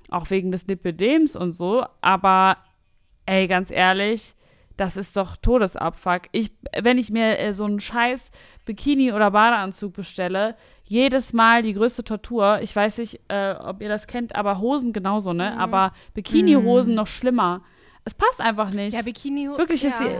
[0.08, 1.84] Auch wegen des Lipidems und so.
[2.00, 2.58] Aber
[3.26, 4.35] ey, ganz ehrlich,
[4.76, 6.22] das ist doch Todesabfuck.
[6.32, 8.20] Ich, wenn ich mir äh, so einen scheiß
[8.64, 12.60] Bikini oder Badeanzug bestelle, jedes Mal die größte Tortur.
[12.62, 15.58] Ich weiß nicht, äh, ob ihr das kennt, aber Hosen genauso, ne?
[15.58, 17.62] Aber Bikini-Hosen noch schlimmer.
[18.04, 18.94] Es passt einfach nicht.
[18.94, 19.48] Ja, Bikini.
[19.56, 19.90] Wirklich, ja.
[19.90, 20.10] ist sie,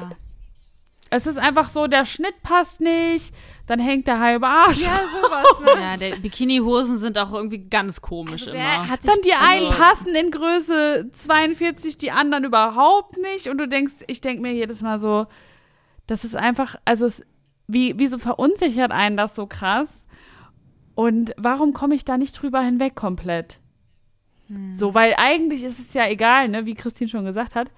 [1.10, 3.34] es ist einfach so, der Schnitt passt nicht,
[3.66, 4.82] dann hängt der halbe Arsch.
[4.82, 5.80] Ja, sowas, ne?
[5.80, 8.60] Ja, der Bikini-Hosen sind auch irgendwie ganz komisch Also, immer.
[8.60, 13.48] wer hat sich, Dann die einen also- passen in Größe 42, die anderen überhaupt nicht.
[13.48, 15.26] Und du denkst, ich denke mir jedes Mal so,
[16.06, 17.24] das ist einfach, also es,
[17.68, 19.92] wie, wieso verunsichert einen das so krass?
[20.94, 23.58] Und warum komme ich da nicht drüber hinweg komplett?
[24.76, 27.72] So, weil eigentlich ist es ja egal, ne, wie Christine schon gesagt hat.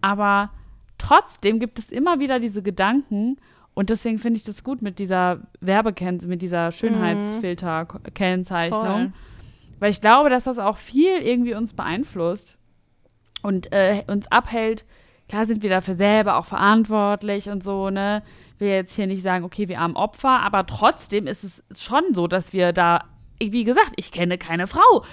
[0.00, 0.50] Aber
[0.98, 3.36] trotzdem gibt es immer wieder diese Gedanken.
[3.74, 8.80] Und deswegen finde ich das gut mit dieser Werbekennzeichnung, mit dieser Schönheitsfilter-Kennzeichnung.
[8.80, 9.12] Voll.
[9.78, 12.56] Weil ich glaube, dass das auch viel irgendwie uns beeinflusst
[13.42, 14.84] und äh, uns abhält.
[15.28, 18.24] Klar sind wir dafür selber auch verantwortlich und so, ne?
[18.58, 22.26] will jetzt hier nicht sagen, okay, wir haben Opfer, aber trotzdem ist es schon so,
[22.26, 23.04] dass wir da,
[23.38, 25.04] wie gesagt, ich kenne keine Frau,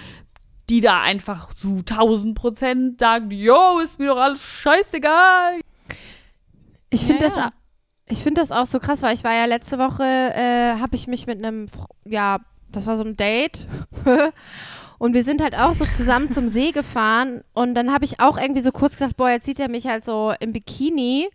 [0.68, 5.60] die da einfach zu 1000 Prozent sagt, yo, ist mir doch alles scheißegal.
[6.96, 7.50] Ich finde Ja, das, ja.
[8.08, 11.06] ich finde das auch so krass, weil ich war ja letzte Woche, äh, habe ich
[11.06, 11.66] mich mit einem,
[12.04, 12.38] ja,
[12.72, 13.66] das war so ein Date.
[14.98, 18.38] Und wir sind halt auch so zusammen zum See gefahren und dann habe ich auch
[18.38, 21.28] irgendwie so kurz gesagt, boah, jetzt sieht er mich halt so im Bikini.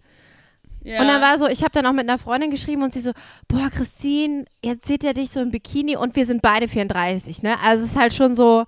[0.83, 0.99] Ja.
[0.99, 3.11] Und dann war so, ich habe dann auch mit einer Freundin geschrieben und sie so,
[3.47, 7.55] boah, Christine, jetzt sieht er dich so im Bikini und wir sind beide 34, ne?
[7.63, 8.65] Also es ist halt schon so,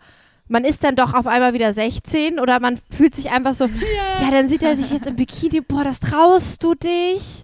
[0.47, 3.65] man ist dann doch auf einmal wieder 16 oder man fühlt sich einfach so,
[4.21, 7.43] ja, dann sieht er sich jetzt im Bikini, boah, das traust du dich.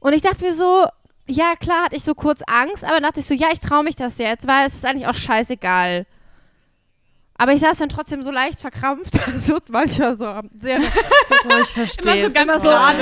[0.00, 0.86] Und ich dachte mir so,
[1.26, 3.96] ja, klar, hatte ich so kurz Angst, aber dachte ich so, ja, ich traue mich
[3.96, 6.06] das jetzt, weil es ist eigentlich auch scheißegal.
[7.34, 10.78] Aber ich saß dann trotzdem so leicht verkrampft, so manchmal so am- sehr
[11.44, 12.26] oh, ich verstehe.
[12.26, 12.72] immer so voll.
[12.72, 12.96] an.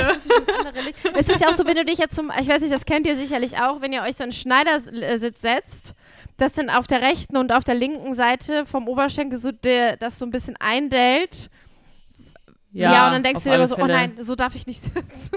[1.15, 3.05] Es ist ja auch so, wenn du dich jetzt zum, ich weiß nicht, das kennt
[3.05, 5.93] ihr sicherlich auch, wenn ihr euch so einen Schneidersitz setzt,
[6.37, 10.19] dass dann auf der rechten und auf der linken Seite vom Oberschenkel so der, das
[10.19, 11.49] so ein bisschen eindellt.
[12.73, 13.93] Ja, und dann denkst du dir immer so, oh Fälle.
[13.93, 15.31] nein, so darf ich nicht sitzen.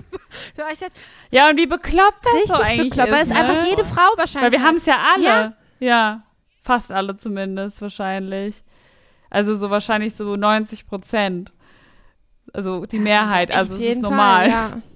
[1.30, 3.70] Ja, und wie bekloppt das richtig so eigentlich bekloppt, weil ist, es einfach ne?
[3.70, 5.24] jede Frau wahrscheinlich Weil wir haben es ja alle.
[5.24, 5.52] Ja.
[5.80, 6.22] Ja.
[6.62, 8.62] Fast alle zumindest, wahrscheinlich.
[9.30, 11.52] Also so wahrscheinlich so 90 Prozent.
[12.52, 14.50] Also die Mehrheit, also es ist normal.
[14.50, 14.82] Fall, ja.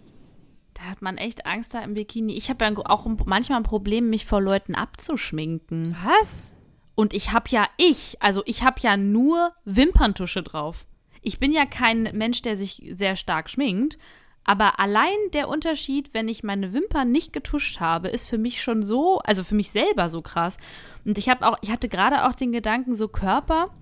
[0.79, 2.35] Da hat man echt Angst da im Bikini.
[2.35, 5.97] Ich habe ja auch manchmal ein Problem, mich vor Leuten abzuschminken.
[6.05, 6.55] Was?
[6.95, 10.87] Und ich habe ja ich, also ich habe ja nur Wimperntusche drauf.
[11.21, 13.99] Ich bin ja kein Mensch, der sich sehr stark schminkt.
[14.45, 18.85] Aber allein der Unterschied, wenn ich meine Wimpern nicht getuscht habe, ist für mich schon
[18.85, 20.59] so, also für mich selber so krass.
[21.05, 23.75] Und ich habe auch, ich hatte gerade auch den Gedanken, so Körper,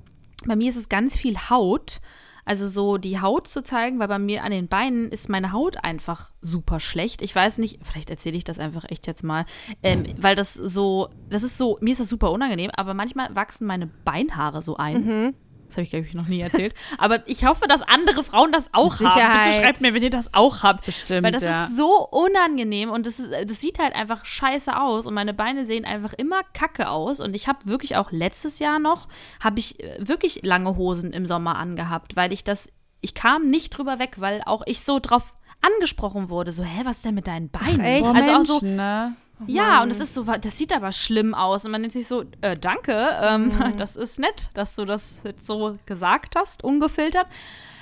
[0.47, 2.01] bei mir ist es ganz viel Haut.
[2.47, 5.83] Also so die Haut zu zeigen, weil bei mir an den Beinen ist meine Haut
[5.85, 7.21] einfach super schlecht.
[7.21, 9.45] Ich weiß nicht, vielleicht erzähle ich das einfach echt jetzt mal,
[9.83, 13.67] ähm, weil das so, das ist so, mir ist das super unangenehm, aber manchmal wachsen
[13.67, 15.35] meine Beinhaare so ein.
[15.77, 16.75] Das habe ich, glaube ich, noch nie erzählt.
[16.99, 19.15] Aber ich hoffe, dass andere Frauen das auch Mit haben.
[19.15, 19.45] Sicherheit.
[19.51, 20.87] Bitte schreibt mir, wenn ihr das auch habt.
[20.87, 21.65] Bestimmt, Weil das ja.
[21.65, 25.67] ist so unangenehm und das, ist, das sieht halt einfach scheiße aus und meine Beine
[25.67, 29.09] sehen einfach immer kacke aus und ich habe wirklich auch letztes Jahr noch,
[29.41, 32.71] habe ich äh, wirklich lange Hosen im Sommer angehabt, weil ich das,
[33.03, 36.97] ich kam nicht drüber weg, weil auch ich so drauf angesprochen wurde, so, hä, was
[36.97, 37.81] ist denn mit deinen Beinen?
[37.81, 38.05] echt?
[38.05, 39.53] Boah, also auch so, Menschen, ne?
[39.53, 41.65] ja, und es ist so, das sieht aber schlimm aus.
[41.65, 45.47] Und man denkt sich so, äh, danke, ähm, das ist nett, dass du das jetzt
[45.47, 47.27] so gesagt hast, ungefiltert.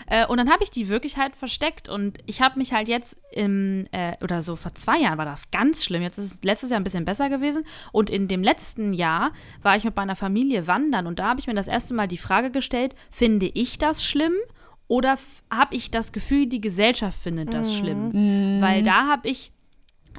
[0.07, 1.88] Äh, und dann habe ich die wirklich halt versteckt.
[1.88, 5.51] Und ich habe mich halt jetzt im, äh, oder so vor zwei Jahren war das
[5.51, 6.03] ganz schlimm.
[6.03, 7.64] Jetzt ist es letztes Jahr ein bisschen besser gewesen.
[7.93, 11.07] Und in dem letzten Jahr war ich mit meiner Familie wandern.
[11.07, 14.35] Und da habe ich mir das erste Mal die Frage gestellt, finde ich das schlimm?
[14.87, 15.17] Oder
[15.51, 18.61] habe ich das Gefühl, die Gesellschaft findet das schlimm?
[18.61, 19.54] Weil da habe ich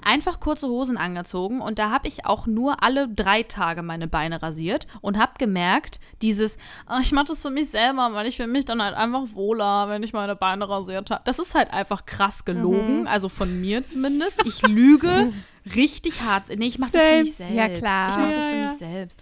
[0.03, 4.41] einfach kurze Hosen angezogen und da habe ich auch nur alle drei Tage meine Beine
[4.41, 8.49] rasiert und habe gemerkt, dieses, "Ah, ich mache das für mich selber, weil ich fühle
[8.49, 11.21] mich dann halt einfach wohler, wenn ich meine Beine rasiert habe.
[11.25, 14.41] Das ist halt einfach krass gelogen, also von mir zumindest.
[14.45, 15.33] Ich lüge
[15.75, 16.49] richtig hart.
[16.55, 17.55] Nee, ich mache das für mich selbst.
[17.55, 18.09] Ja, klar.
[18.09, 18.75] Ich mache das für mich ja.
[18.75, 19.19] selbst.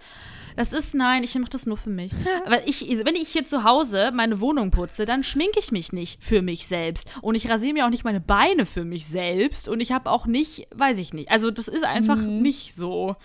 [0.56, 2.12] Das ist, nein, ich mache das nur für mich.
[2.46, 6.22] Aber ich, wenn ich hier zu Hause meine Wohnung putze, dann schminke ich mich nicht
[6.22, 7.08] für mich selbst.
[7.22, 9.68] Und ich rasiere mir auch nicht meine Beine für mich selbst.
[9.68, 11.30] Und ich habe auch nicht, weiß ich nicht.
[11.30, 13.16] Also das ist einfach nicht so.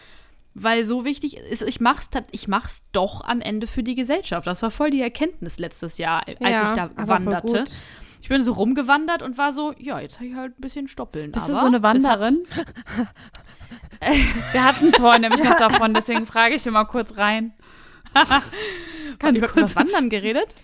[0.55, 4.47] Weil so wichtig ist, ich mach's, ich mach's doch am Ende für die Gesellschaft.
[4.47, 7.65] Das war voll die Erkenntnis letztes Jahr, als Ja, ich da wanderte.
[8.21, 11.31] Ich bin so rumgewandert und war so, ja, jetzt habe ich halt ein bisschen Stoppeln.
[11.31, 12.45] Bist du so eine Wanderin?
[14.51, 17.53] Wir hatten es vorhin nämlich noch davon, deswegen frage ich hier mal kurz rein.
[18.13, 20.55] Haben wir über das Wandern geredet?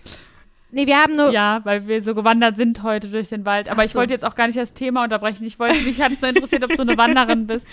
[0.72, 3.68] Nee, wir haben nur, Ja, weil wir so gewandert sind heute durch den Wald.
[3.68, 3.98] Aber Ach ich so.
[3.98, 5.46] wollte jetzt auch gar nicht das Thema unterbrechen.
[5.46, 7.66] Ich wollte, mich hat es so interessiert, ob du eine Wanderin bist.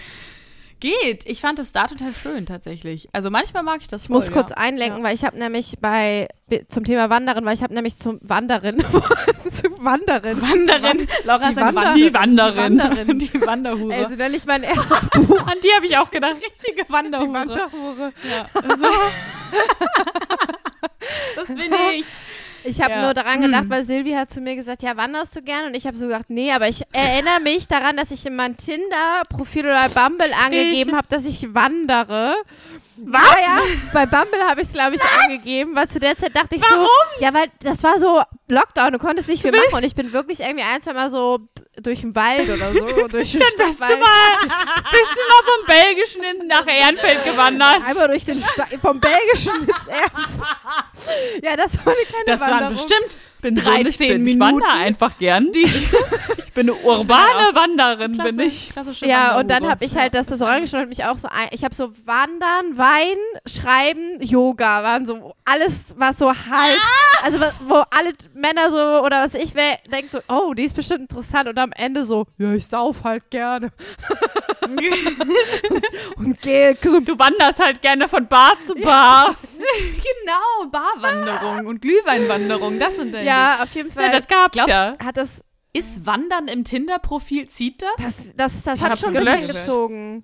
[0.84, 1.26] Geht.
[1.26, 3.08] Ich fand es da total schön tatsächlich.
[3.14, 4.58] Also manchmal mag ich das ich muss voll, kurz ja.
[4.58, 6.28] einlenken, weil ich habe nämlich bei,
[6.68, 8.80] zum Thema Wandern, weil ich habe nämlich zum Wanderin,
[9.50, 11.08] zum Wanderin, Wanderin.
[11.24, 12.78] Laura Die eine Wander- Die Wanderin.
[12.80, 13.18] Wanderin.
[13.20, 13.96] Die Wanderhure.
[13.96, 15.48] also nämlich mein erstes Buch.
[15.48, 16.36] An die habe ich auch gedacht.
[16.36, 17.32] richtige Wanderhure.
[17.34, 18.12] Wanderhure.
[18.30, 18.86] Ja, also.
[21.38, 22.06] das bin ich.
[22.64, 23.02] Ich habe Ja.
[23.02, 25.66] nur daran gedacht, weil Silvi hat zu mir gesagt, ja, wanderst du gern?
[25.66, 28.56] Und ich habe so gedacht, nee, aber ich erinnere mich daran, dass ich in meinem
[28.58, 32.36] Tinder-Profil oder Bumble angegeben habe, dass ich wandere.
[32.98, 33.22] Was?
[33.22, 33.58] Ja.
[33.94, 36.86] Bei Bumble habe ich es, glaube ich, angegeben, weil zu der Zeit dachte ich Warum?
[37.18, 38.22] so, ja, weil das war so
[38.54, 41.40] Lockdown, du konntest nicht viel machen und ich bin wirklich irgendwie ein, zwei Mal so
[41.82, 44.38] durch den Wald oder so, durch den Dann bist du mal,
[44.92, 47.82] bist du mal vom Belgischen in- nach Ehrenfeld gewandert.
[47.86, 51.44] Einmal durch den Sta vom Belgischen ins Ehrenfeld.
[51.44, 52.74] Ja, das war eine kleine Das waren Wanderung.
[52.74, 54.40] bestimmt bin 13 ich bin, Ich Minuten.
[54.40, 55.50] wandere einfach gern.
[55.54, 58.72] ich bin eine urbane Wanderin, bin ich.
[59.02, 61.50] Ja, und dann habe ich halt das, das so angeschaut und mich auch so ein,
[61.52, 67.26] ich habe so Wandern, Wein, Schreiben, Yoga, waren so alles, was so halt, Ah!
[67.26, 70.76] also was, wo alle Männer so oder was ich wer denkt so, oh, die ist
[70.76, 73.72] bestimmt interessant und am Ende so, ja, ich sauf halt gerne.
[76.18, 77.08] und gehe gesund.
[77.08, 79.36] Du wanderst halt gerne von Bar zu Bar.
[79.64, 84.70] Genau, Barwanderung und Glühweinwanderung, das sind deine Ja, auf jeden Ja, Fall das gab's Glaubst-
[84.70, 84.96] ja.
[85.04, 85.44] hat das,
[85.74, 87.90] Ist Wandern im Tinder-Profil, zieht das?
[87.98, 89.60] das, das, das Ich hat schon ein bisschen gelöscht.
[89.60, 90.24] gezogen.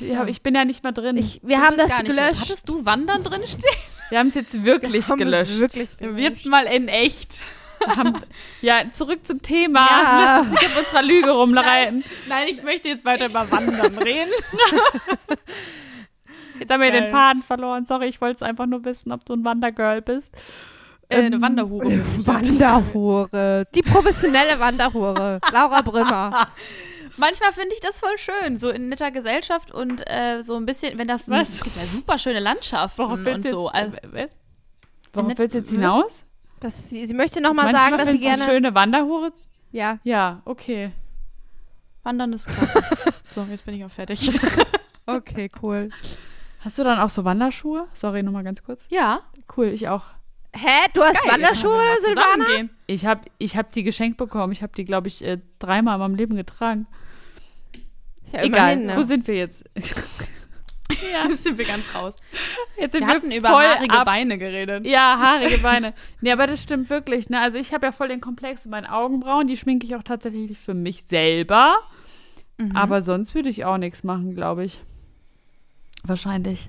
[0.00, 1.16] Ich, ja, ich bin ja nicht mehr drin.
[1.18, 2.42] Ich, wir Du haben das gar nicht mehr- gelöscht.
[2.48, 3.60] Hattest du Wandern drin stehen?
[4.10, 5.60] wir haben es jetzt wirklich wir es gelöscht.
[5.60, 7.42] Wirklich Jetzt mal in echt.
[7.86, 8.14] Haben,
[8.62, 9.86] ja, zurück zum Thema.
[9.86, 10.46] Ja.
[10.48, 12.02] Lässt uns unserer Lüge rumreiten.
[12.28, 14.30] Nein, ich möchte jetzt weiter über Wandern reden.
[16.58, 17.02] Jetzt haben wir Geil.
[17.02, 17.84] den Faden verloren.
[17.84, 20.32] Sorry, ich wollte es einfach nur wissen, ob du ein Wandergirl bist.
[21.08, 21.86] Äh, eine Wanderhure.
[21.88, 22.26] bin ich.
[22.26, 23.64] Wanderhure.
[23.74, 25.40] Die professionelle Wanderhure.
[25.52, 26.48] Laura Brimmer.
[27.16, 30.98] Manchmal finde ich das voll schön, so in netter Gesellschaft und äh, so ein bisschen,
[30.98, 31.48] wenn das Was?
[31.50, 33.66] es gibt ja super schöne Landschaften Worauf und so.
[33.72, 34.28] jetzt, Also, äh,
[35.12, 36.24] Worauf Nett- willst du jetzt hinaus?
[36.58, 38.42] Das, sie, sie möchte nochmal du, sagen, dass sie gerne.
[38.44, 39.32] schöne Wanderhure?
[39.70, 39.98] Ja.
[40.02, 40.90] Ja, okay.
[42.02, 42.82] Wandern ist klasse.
[43.30, 44.30] so, jetzt bin ich auch fertig.
[45.06, 45.90] Okay, cool.
[46.60, 47.86] Hast du dann auch so Wanderschuhe?
[47.94, 48.80] Sorry, nochmal ganz kurz.
[48.88, 49.20] ja,
[49.56, 50.02] Cool, ich auch.
[50.54, 50.86] Hä?
[50.92, 52.68] Du hast geil, Wanderschuhe, mal Silvana?
[52.86, 54.52] Ich habe ich hab die geschenkt bekommen.
[54.52, 56.86] Ich habe die, glaube ich, äh, dreimal in meinem Leben getragen.
[58.32, 58.96] Ja, Egal, ne?
[58.96, 59.64] wo sind wir jetzt?
[61.12, 62.14] Ja, jetzt sind wir ganz raus.
[62.78, 64.86] Jetzt sind Wir wir hatten über haarige ab Beine geredet.
[64.86, 65.94] Ja, haarige Beine.
[66.20, 67.30] Nee, aber das stimmt wirklich.
[67.30, 67.40] Ne?
[67.40, 69.46] Also ich habe ja voll den Komplex mit meinen Augenbrauen.
[69.46, 71.78] Die schminke ich auch tatsächlich für mich selber.
[72.58, 72.76] Mhm.
[72.76, 74.82] Aber sonst würde ich auch nichts machen, glaube ich.
[76.04, 76.68] Wahrscheinlich.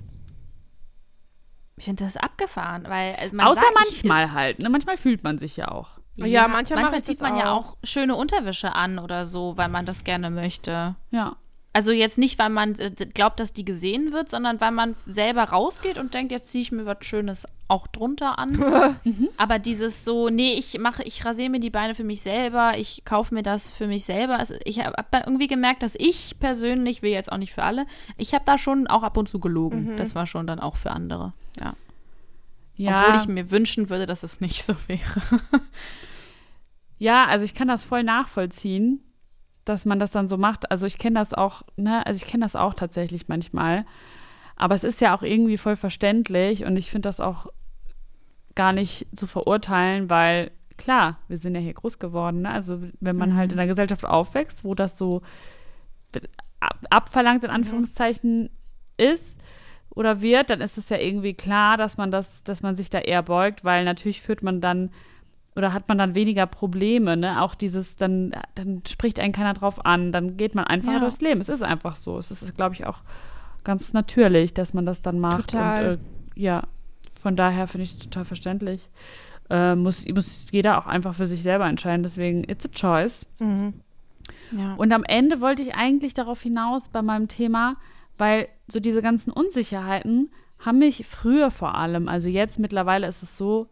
[1.78, 4.60] Ich finde das abgefahren, weil also man Außer sagt, manchmal halt.
[4.60, 4.70] Ne?
[4.70, 5.90] Manchmal fühlt man sich ja auch.
[6.16, 7.74] Ich, Ja, manchmal manchmal ich zieht man ja auch.
[7.74, 10.96] auch schöne Unterwäsche an oder so, weil man das gerne möchte.
[11.12, 11.36] Ja.
[11.74, 15.44] Also jetzt nicht, weil man äh, glaubt, dass die gesehen wird, sondern weil man selber
[15.44, 18.98] rausgeht und denkt, jetzt ziehe ich mir was Schönes auch drunter an.
[19.38, 23.04] Aber dieses so, nee, ich mache, ich rasiere mir die Beine für mich selber, ich
[23.04, 24.40] kaufe mir das für mich selber.
[24.40, 27.86] Also ich habe hab irgendwie gemerkt, dass ich persönlich, will jetzt auch nicht für alle,
[28.16, 29.98] ich habe da schon auch ab und zu gelogen.
[29.98, 31.34] Das war schon dann auch für andere.
[31.60, 31.76] Ja.
[32.76, 33.06] Ja.
[33.06, 35.22] Obwohl ich mir wünschen würde, dass es nicht so wäre.
[36.98, 39.02] Ja, also ich kann das voll nachvollziehen,
[39.66, 40.72] dass man das dann so macht.
[40.72, 43.86] Also ich kenne das auch, ne, also ich kenne das auch tatsächlich manchmal.
[44.56, 47.48] Aber es ist ja auch irgendwie voll verständlich und ich finde das auch
[48.56, 52.44] gar nicht zu verurteilen, weil klar, wir sind ja hier groß geworden.
[52.44, 52.52] Ne?
[52.52, 55.22] Also wenn man halt in einer Gesellschaft aufwächst, wo das so
[56.62, 58.50] ab, abverlangt in Anführungszeichen
[58.96, 59.35] ist
[59.96, 63.00] oder wird, dann ist es ja irgendwie klar, dass man das, dass man sich da
[63.00, 64.92] eher beugt, weil natürlich führt man dann
[65.56, 67.42] oder hat man dann weniger Probleme, ne?
[67.42, 71.00] Auch dieses, dann, dann spricht einen keiner drauf an, dann geht man einfach Ja.
[71.00, 71.40] durchs Leben.
[71.40, 72.18] Es ist einfach so.
[72.20, 72.98] Es ist, glaube ich, auch
[73.64, 75.52] ganz natürlich, dass man das dann macht.
[75.52, 75.94] Total.
[75.94, 76.64] Und äh, ja,
[77.22, 78.90] von daher finde ich es total verständlich.
[79.50, 82.04] Äh, muss, muss jeder auch einfach für sich selber entscheiden.
[82.04, 83.26] Deswegen, it's a choice.
[83.40, 83.76] Mhm.
[84.52, 84.74] Ja.
[84.74, 87.78] Und am Ende wollte ich eigentlich darauf hinaus bei meinem Thema,
[88.18, 93.38] weil so diese ganzen Unsicherheiten haben mich früher vor allem, also jetzt mittlerweile ist es
[93.38, 93.68] so,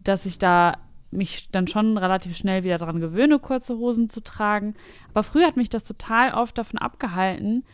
[0.00, 0.78] dass ich da
[1.10, 4.74] mich dann schon relativ schnell wieder daran gewöhne, kurze Hosen zu tragen.
[5.10, 7.64] Aber früher hat mich das total oft davon abgehalten,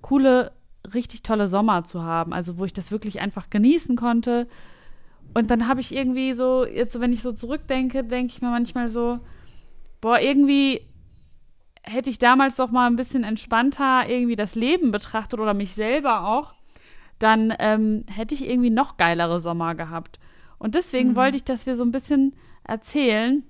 [0.00, 0.52] coole,
[0.94, 2.32] richtig tolle Sommer zu haben.
[2.32, 4.48] Also wo ich das wirklich einfach genießen konnte.
[5.34, 8.88] Und dann habe ich irgendwie so, jetzt wenn ich so zurückdenke, denke ich mir manchmal
[8.88, 9.20] so,
[10.00, 10.80] boah, irgendwie
[11.82, 16.26] hätte ich damals doch mal ein bisschen entspannter irgendwie das Leben betrachtet oder mich selber
[16.26, 16.54] auch,
[17.18, 20.18] dann ähm, hätte ich irgendwie noch geilere Sommer gehabt.
[20.58, 23.44] Und deswegen wollte ich, dass wir so ein bisschen erzählen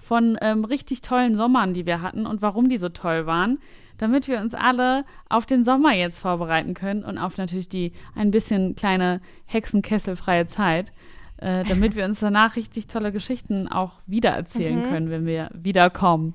[0.00, 3.58] von ähm, richtig tollen Sommern, die wir hatten und warum die so toll waren,
[3.98, 8.30] damit wir uns alle auf den Sommer jetzt vorbereiten können und auf natürlich die ein
[8.30, 10.92] bisschen kleine hexenkesselfreie Zeit,
[11.38, 16.34] äh, damit wir uns danach richtig tolle Geschichten auch wiedererzählen können, wenn wir wiederkommen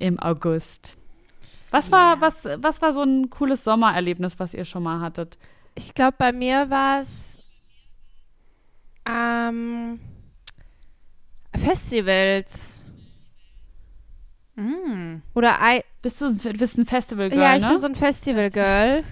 [0.00, 0.96] im August.
[1.70, 5.38] Was war, was, was war so ein cooles Sommererlebnis, was ihr schon mal hattet?
[5.76, 7.40] Ich glaube, bei mir war es
[9.06, 10.00] Ähm,
[11.56, 12.84] Festivals.
[14.56, 15.16] Mm.
[15.34, 17.68] Oder I Bist du bist ein Festival-Girl, Ja, ich ne?
[17.70, 19.04] bin so ein Festival-Girl.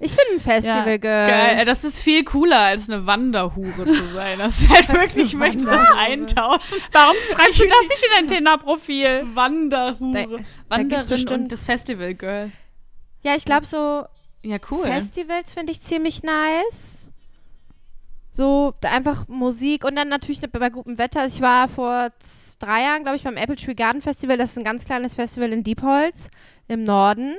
[0.00, 1.28] Ich bin ein Festival-Girl.
[1.28, 4.38] Geil, das ist viel cooler als eine Wanderhure zu sein.
[4.38, 6.78] Das ist halt wirklich, ich möchte das eintauschen.
[6.92, 9.26] Warum schreibst du das nicht in dein Tinder-Profil?
[9.34, 10.12] Wanderhure.
[10.12, 12.50] Da- da Wanderin bestimmt- und das Festival Girl.
[13.22, 14.04] Ja, ich glaube, so
[14.42, 14.82] Ja, cool.
[14.82, 17.08] Festivals finde ich ziemlich nice.
[18.30, 21.20] So da einfach Musik und dann natürlich bei gutem Wetter.
[21.20, 22.08] Also Ich war vor
[22.58, 24.36] drei Jahren, glaube ich, beim Apple Tree Garden Festival.
[24.36, 26.28] Das ist ein ganz kleines Festival in Diepholz
[26.66, 27.36] im Norden.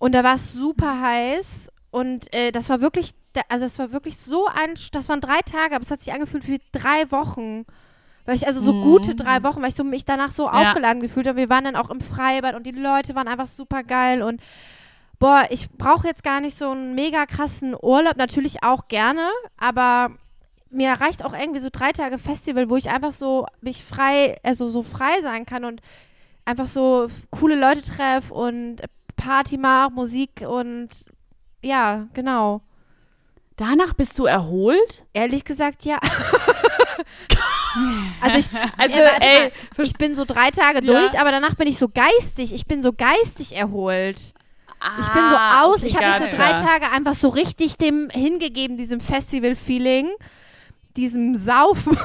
[0.00, 3.12] Und da war es super heiß und äh, das war wirklich,
[3.48, 6.48] also das war wirklich so ein, das waren drei Tage, aber es hat sich angefühlt
[6.48, 7.66] wie drei Wochen.
[8.24, 8.80] Weil ich also so Mhm.
[8.80, 10.70] gute drei Wochen, weil ich so mich danach so Ja.
[10.70, 11.36] aufgeladen gefühlt habe.
[11.38, 14.40] Wir waren dann auch im Freibad und die Leute waren einfach super geil und
[15.18, 20.12] boah, ich brauche jetzt gar nicht so einen mega krassen Urlaub, natürlich auch gerne, aber
[20.70, 24.70] mir reicht auch irgendwie so drei Tage Festival, wo ich einfach so mich frei, also
[24.70, 25.82] so frei sein kann und
[26.46, 28.76] einfach so coole Leute treffe und
[29.20, 30.88] Party mache, Musik und
[31.62, 32.62] ja, genau.
[33.56, 35.04] Danach bist du erholt?
[35.12, 35.98] Ehrlich gesagt, ja.
[38.20, 39.86] also ich, Also, ey, mal.
[39.86, 41.00] ich bin so drei Tage Ja.
[41.00, 42.52] durch, aber danach bin ich so geistig.
[42.54, 44.34] Ich bin so geistig erholt.
[44.98, 46.52] Ich bin so Ah, aus, okay, ich habe mich so drei.
[46.52, 50.08] Tage einfach so richtig dem hingegeben, diesem Festival-Feeling,
[50.96, 51.96] diesem Saufen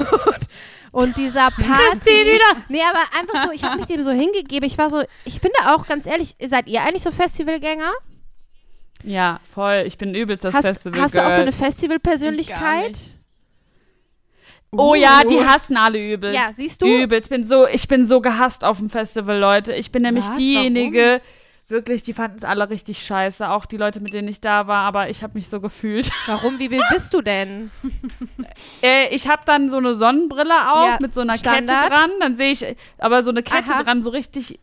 [0.96, 2.10] und dieser Party.
[2.10, 2.62] wieder.
[2.68, 4.66] Nee, aber einfach so, ich habe mich dem so hingegeben.
[4.66, 7.92] Ich war so, ich finde auch ganz ehrlich, seid ihr eigentlich so Festivalgänger?
[9.04, 9.84] Ja, voll.
[9.86, 12.96] Ich bin übelst das Hast, Festival hast du auch so eine Ich Festivalpersönlichkeit?
[14.72, 15.44] Oh ja, die Uh.
[15.46, 16.38] hassen alle übelst.
[16.38, 16.86] Ja, siehst du?
[16.86, 17.28] Übelst.
[17.28, 19.74] Bin so, ich bin so gehasst auf dem Festival, Leute.
[19.74, 20.36] Ich bin nämlich Was?
[20.36, 21.20] diejenige,
[21.68, 23.48] wirklich, die fanden es alle richtig scheiße.
[23.48, 26.10] Auch die Leute, mit denen ich da war, aber ich habe mich so gefühlt.
[26.26, 26.58] Warum?
[26.58, 27.70] Wie wild bist du denn?
[28.82, 31.84] äh, ich habe dann so eine Sonnenbrille auf Ja, mit so einer Standard.
[31.84, 32.10] Kette dran.
[32.20, 33.82] Dann sehe ich, aber so eine Kette Aha.
[33.82, 34.58] dran, so richtig.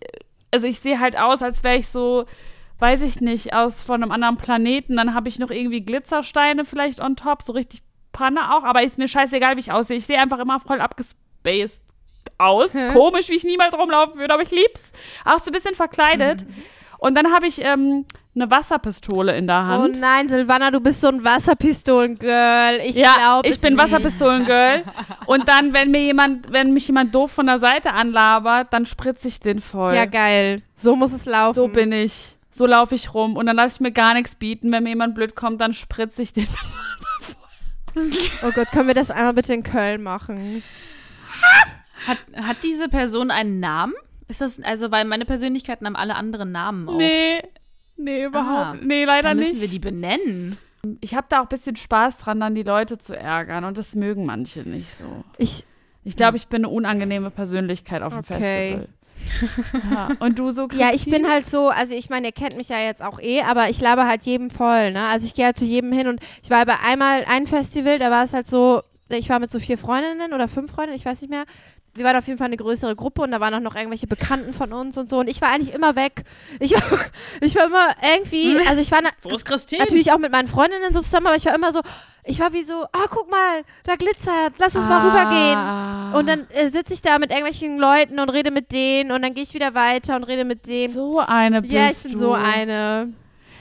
[0.51, 2.25] Also ich sehe halt aus, als wäre ich so.
[2.79, 4.97] Weiß ich nicht, aus von einem anderen Planeten.
[4.97, 8.63] Dann habe ich noch irgendwie Glitzersteine vielleicht on top, so richtig Panne auch.
[8.63, 9.95] Aber ist mir scheißegal, wie ich aussehe.
[9.95, 11.79] Ich sehe einfach immer voll abgespaced
[12.37, 12.73] aus.
[12.73, 12.89] Hä?
[12.91, 14.81] Komisch, wie ich niemals rumlaufen würde, aber ich lieb's.
[15.23, 16.45] Auch so ein bisschen verkleidet.
[17.03, 19.99] Und dann habe ich ähm, eine Wasserpistole in der Oh Hand.
[19.99, 22.79] nein, Silvana, du bist so ein Wasserpistolen-Girl.
[22.85, 24.85] Ich ja, glaube ich bin Wasserpistolengirl.
[25.25, 29.27] Und dann, wenn mir jemand, wenn mich jemand doof von der Seite anlabert, dann spritze
[29.27, 29.93] ich den voll.
[29.93, 30.61] Ja, geil.
[30.75, 31.55] So muss es laufen.
[31.55, 32.37] so bin ich.
[32.51, 33.35] So laufe ich rum.
[33.35, 34.71] Und dann lasse ich mir gar nichts bieten.
[34.71, 36.47] Wenn mir jemand blöd kommt, dann spritze ich den.
[37.95, 40.63] Oh Gott, können wir das einmal bitte in Köln machen?
[42.07, 43.93] Hat, hat diese Person einen Namen?
[44.27, 46.97] Ist das, also, weil meine Persönlichkeiten haben alle anderen Namen auch.
[46.97, 47.41] Nee.
[47.95, 48.49] Nee, überhaupt.
[48.49, 49.61] Ah, nee, leider Dann müssen nicht.
[49.61, 50.57] wir die benennen.
[51.01, 53.63] ich habe da auch ein bisschen Spaß dran, dann die Leute zu ärgern.
[53.65, 55.05] Und das mögen manche nicht so.
[55.37, 55.63] Ich,
[56.03, 58.31] Ich glaube, ich bin eine unangenehme Persönlichkeit auf dem Okay.
[58.31, 58.87] Festival.
[59.91, 60.09] ja.
[60.19, 61.29] Und du so, ja, ich bin Christine?
[61.29, 64.07] halt so, also ich meine, ihr kennt mich ja jetzt auch eh, aber ich laber
[64.07, 65.05] halt jedem voll, ne?
[65.05, 68.09] Also ich gehe halt zu jedem hin und ich war bei einmal ein Festival, da
[68.11, 71.21] war es halt so, ich war mit so vier Freundinnen oder fünf Freundinnen, ich weiß
[71.21, 71.45] nicht mehr.
[71.95, 74.53] Wir waren auf jeden Fall eine größere Gruppe und da waren auch noch irgendwelche Bekannten
[74.53, 75.19] von uns und so.
[75.19, 76.23] Und ich war eigentlich immer weg.
[76.59, 76.81] Ich war,
[77.41, 79.83] ich war immer irgendwie, also ich war na, Wo ist Christine?
[79.83, 81.81] natürlich auch mit meinen Freundinnen so zusammen, aber ich war immer so,
[82.25, 85.57] ich war wie so, ah, guck mal, da glitzert, lass uns mal rübergehen.
[85.57, 86.17] Ah.
[86.17, 89.33] Und dann äh, sitze ich da mit irgendwelchen Leuten und rede mit denen und dann
[89.33, 90.93] gehe ich wieder weiter und rede mit denen.
[90.93, 92.17] So eine bist ja, ich bin du.
[92.17, 93.13] so eine.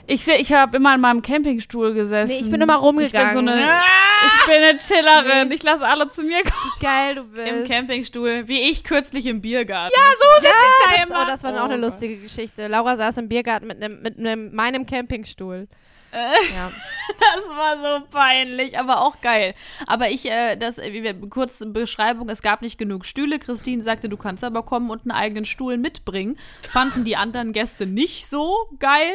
[0.05, 2.33] Ich sehe, ich habe immer in meinem Campingstuhl gesessen.
[2.33, 3.29] Nee, ich bin immer rumgegangen.
[3.29, 3.79] Ich bin, so eine,
[4.27, 5.51] ich bin eine Chillerin.
[5.51, 6.71] Ich lasse alle zu mir kommen.
[6.81, 7.47] Geil, du bist.
[7.47, 9.93] Im Campingstuhl, wie ich kürzlich im Biergarten.
[9.95, 10.51] Ja, so Ja,
[10.85, 11.21] da das, immer.
[11.21, 12.67] oh, das war auch eine Oh lustige Geschichte.
[12.67, 15.67] Laura saß im Biergarten mit, nem, mit nem, meinem Campingstuhl.
[16.13, 16.71] Ja.
[17.19, 19.53] Das war so peinlich, aber auch geil.
[19.87, 23.39] Aber ich, äh, das, äh, wie wir, kurze Beschreibung, es gab nicht genug Stühle.
[23.39, 26.37] Christine sagte, du kannst aber kommen und einen eigenen Stuhl mitbringen.
[26.61, 29.13] Fanden die anderen Gäste nicht so geil,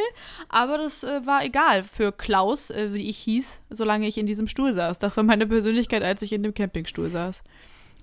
[0.49, 4.49] aber das äh, war egal für Klaus, äh, wie ich hieß, solange ich in diesem
[4.49, 4.99] Stuhl saß.
[4.99, 7.43] Das war meine Persönlichkeit, als ich in dem Campingstuhl saß.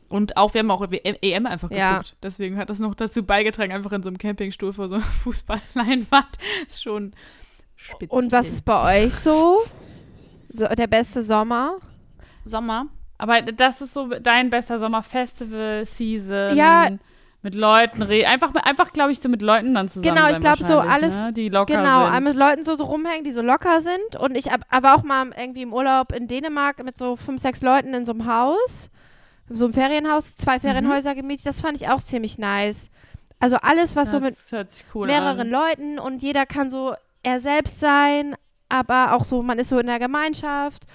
[0.10, 1.80] Und auch, wir haben auch EM EM einfach geguckt.
[1.80, 2.04] Ja.
[2.22, 6.38] Deswegen hat das noch dazu beigetragen, einfach in so einem Campingstuhl vor so einer Fußballleinwand.
[6.68, 7.14] Ist schon
[7.76, 8.10] speziell.
[8.18, 9.60] Und was ist bei euch so?
[10.50, 10.68] so?
[10.68, 11.76] Der beste Sommer?
[12.46, 12.88] Sommer?
[13.18, 16.56] Aber das ist so dein bester Sommerfestival, Season.
[16.56, 16.90] Ja.
[17.42, 18.28] Mit Leuten reden.
[18.28, 20.16] Einfach, einfach glaube ich, so mit Leuten dann zusammen.
[20.16, 21.32] Genau, ich sein glaub, so alles- Ne?
[21.32, 22.24] Die locker Genau, sind.
[22.24, 24.16] mit Leuten so, so rumhängen, die so locker sind.
[24.20, 27.94] Und ich aber auch mal irgendwie im Urlaub in Dänemark mit so fünf, sechs Leuten
[27.94, 28.90] in so einem Haus,
[29.48, 31.46] so einem Ferienhaus, zwei Ferienhäuser gemietet.
[31.46, 32.90] Das fand ich auch ziemlich nice.
[33.40, 35.50] Also alles, was so mit das hört sich cool mehreren an.
[35.50, 36.96] Leuten und jeder kann so
[37.26, 38.36] er selbst sein,
[38.70, 40.86] aber auch so, man ist so in der Gemeinschaft.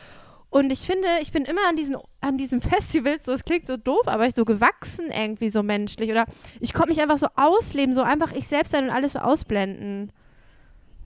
[0.48, 3.76] Und ich finde, ich bin immer an diesen, an diesem Festival, so es klingt so
[3.76, 6.10] doof, aber ich so gewachsen irgendwie so menschlich.
[6.10, 6.26] Oder
[6.60, 10.12] ich konnte mich einfach so ausleben, so einfach ich selbst sein und alles so ausblenden.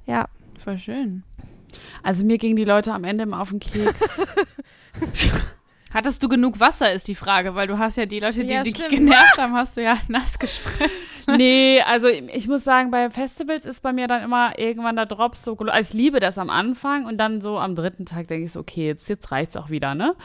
[0.06, 0.26] Ja.
[0.58, 1.24] Voll schön.
[2.02, 4.20] Also mir gingen die Leute am Ende immer auf den Keks.
[5.94, 8.64] Hattest du genug Wasser, ist die Frage, weil du hast ja die Leute, die Ja,
[8.64, 11.28] dich genervt haben, hast du ja nass gespritzt.
[11.36, 15.36] nee, also ich muss sagen, bei Festivals ist bei mir dann immer irgendwann der Drop
[15.36, 18.52] so, also ich liebe das am Anfang und dann so am dritten Tag denke ich
[18.52, 20.16] so, okay, jetzt, jetzt reicht's auch wieder, ne?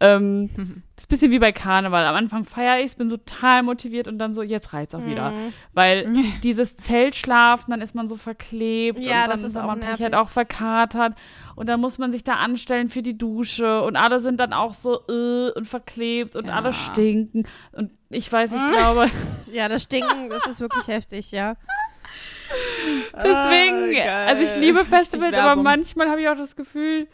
[0.00, 2.04] Ähm, Das ist ein bisschen wie bei Karneval.
[2.06, 5.30] Am Anfang feiere ich bin so total motiviert und dann so, jetzt reicht's auch wieder.
[5.30, 5.52] Mhm.
[5.72, 6.08] Weil
[6.42, 9.78] dieses Zeltschlafen, dann ist man so verklebt Ja, und das dann ist ist auch man
[9.78, 10.02] nervig.
[10.02, 11.14] halt auch verkatert
[11.54, 14.74] und dann muss man sich da anstellen für die Dusche und alle sind dann auch
[14.74, 16.54] so äh, und verklebt und Ja.
[16.56, 19.08] alle stinken und ich weiß, ich glaube,
[19.52, 21.54] Ja, das Stinken, das ist wirklich heftig, ja.
[23.14, 24.26] deswegen, geil.
[24.26, 27.06] also ich liebe Festivals, aber manchmal habe ich auch das Gefühl,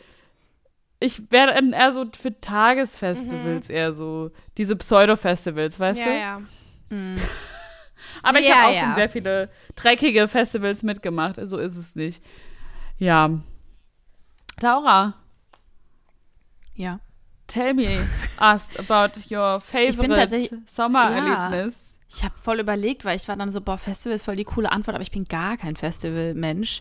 [1.00, 6.18] ich wäre dann eher so für Tagesfestivals eher so, diese Pseudo-Festivals, weißt ja, du?
[6.18, 6.42] ja.
[6.90, 7.16] Mhm.
[8.22, 8.80] Aber ich Ja, habe auch ja.
[8.84, 11.36] schon sehr viele dreckige Festivals mitgemacht.
[11.44, 12.22] So ist es nicht.
[12.98, 13.30] Ja.
[14.60, 15.14] Laura,
[16.74, 17.00] Ja.
[17.46, 17.88] tell me
[18.40, 21.74] us about your favorite Sommererlebnis.
[22.08, 24.70] Ich habe voll überlegt, weil ich war dann so, boah, Festival ist voll die coole
[24.70, 26.80] Antwort, aber ich bin gar kein Festivalmensch.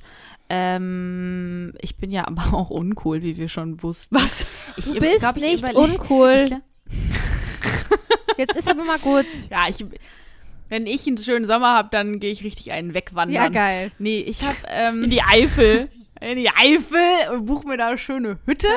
[0.50, 4.16] Ähm, ich bin ja aber auch uncool, wie wir schon wussten.
[4.16, 4.46] Was?
[4.78, 6.50] Ich Du bist glaub, ich nicht uncool.
[6.50, 6.54] Ich,
[8.38, 9.26] Jetzt ist aber mal gut.
[9.50, 9.86] ja, ich,
[10.70, 13.36] wenn ich einen schönen Sommer habe, dann gehe ich richtig einen wegwandern.
[13.36, 13.91] Ja, geil.
[14.00, 15.89] Nee, ich habe ähm, In die Eifel.
[16.20, 17.02] in die Eifel
[17.34, 18.68] und buche mir da eine schöne Hütte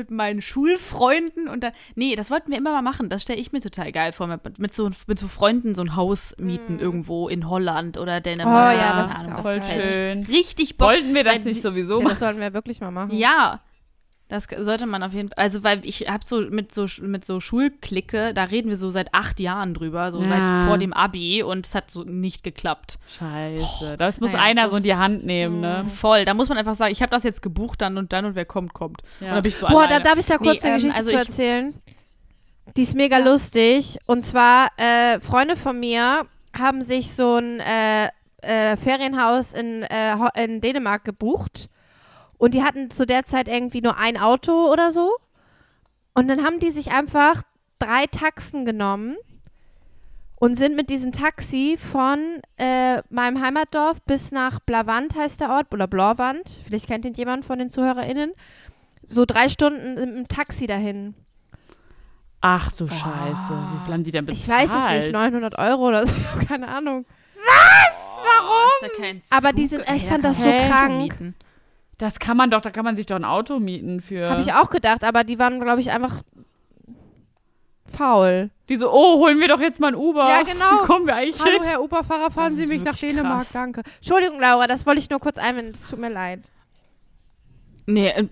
[0.00, 3.08] mit meinen Schulfreunden und dann nee, das wollten wir immer mal machen.
[3.08, 5.94] Das stelle ich mir total geil vor, mit, mit so mit so Freunden so ein
[5.94, 8.76] Haus mieten irgendwo in Holland oder Dänemark.
[8.76, 10.24] Oh ja, das ist Ahnung, Voll schön.
[10.24, 10.88] Richtig Bock.
[10.88, 12.08] Wollten wir das Seit nicht sowieso machen?
[12.10, 13.16] das sollten wir wirklich mal machen.
[13.16, 13.60] Ja.
[14.30, 17.40] Das sollte man auf jeden Fall, also weil ich habe so mit so mit so
[17.40, 20.26] Schulklicke, da reden wir so seit acht Jahren drüber, so Ja.
[20.28, 22.98] seit vor dem Abi und es hat so nicht geklappt.
[23.18, 23.96] Scheiße.
[23.98, 25.84] Das muss naja, einer das- so in die Hand nehmen, ne?
[25.92, 28.36] Voll, da muss man einfach sagen, ich habe das jetzt gebucht dann und dann und
[28.36, 29.02] wer kommt, kommt.
[29.20, 29.42] Ja.
[29.50, 31.74] So Boah, da darf ich da kurz Nee, eine ähm, Geschichte also zu erzählen.
[32.76, 33.98] Die ist mega lustig.
[34.06, 36.22] Und zwar, äh, Freunde von mir
[36.56, 38.08] haben sich so ein äh,
[38.42, 40.14] äh, Ferienhaus in, äh,
[40.44, 41.68] in Dänemark gebucht.
[42.40, 45.12] Und die hatten zu der Zeit irgendwie nur ein Auto oder so.
[46.14, 47.42] Und dann haben die sich einfach
[47.78, 49.16] drei Taxen genommen
[50.36, 55.66] und sind mit diesem Taxi von äh, meinem Heimatdorf bis nach Blavant heißt der Ort,
[55.74, 56.60] oder Blauwand.
[56.64, 58.32] Vielleicht kennt ihn jemand von den ZuhörerInnen.
[59.06, 61.14] So drei Stunden im Taxi dahin.
[62.40, 63.02] Ach du Scheiße.
[63.04, 64.40] Wie viel haben die denn bezahlt?
[64.42, 66.14] Ich weiß es nicht, 900 Euro oder so,
[66.48, 67.04] keine Ahnung.
[68.80, 71.34] Ist da kein Aber die sind- ich Hey, fand da das so Auto krank.
[72.00, 74.30] Das kann man doch, da kann man sich doch ein Auto mieten für.
[74.30, 76.22] Habe ich auch gedacht, aber die waren, glaube ich, einfach
[77.84, 78.48] faul.
[78.70, 80.26] Die so, oh, holen wir doch jetzt mal ein Uber.
[80.26, 80.80] Ja, genau.
[80.82, 81.62] Wie kommen wir eigentlich hin?
[81.62, 83.52] Herr Uberfahrer, fahren Das Sie mich nach Dänemark, krass.
[83.52, 83.82] danke.
[83.96, 86.50] Entschuldigung, Laura, das wollte ich nur kurz einwenden, es tut mir leid.
[87.84, 88.24] Nee, äh,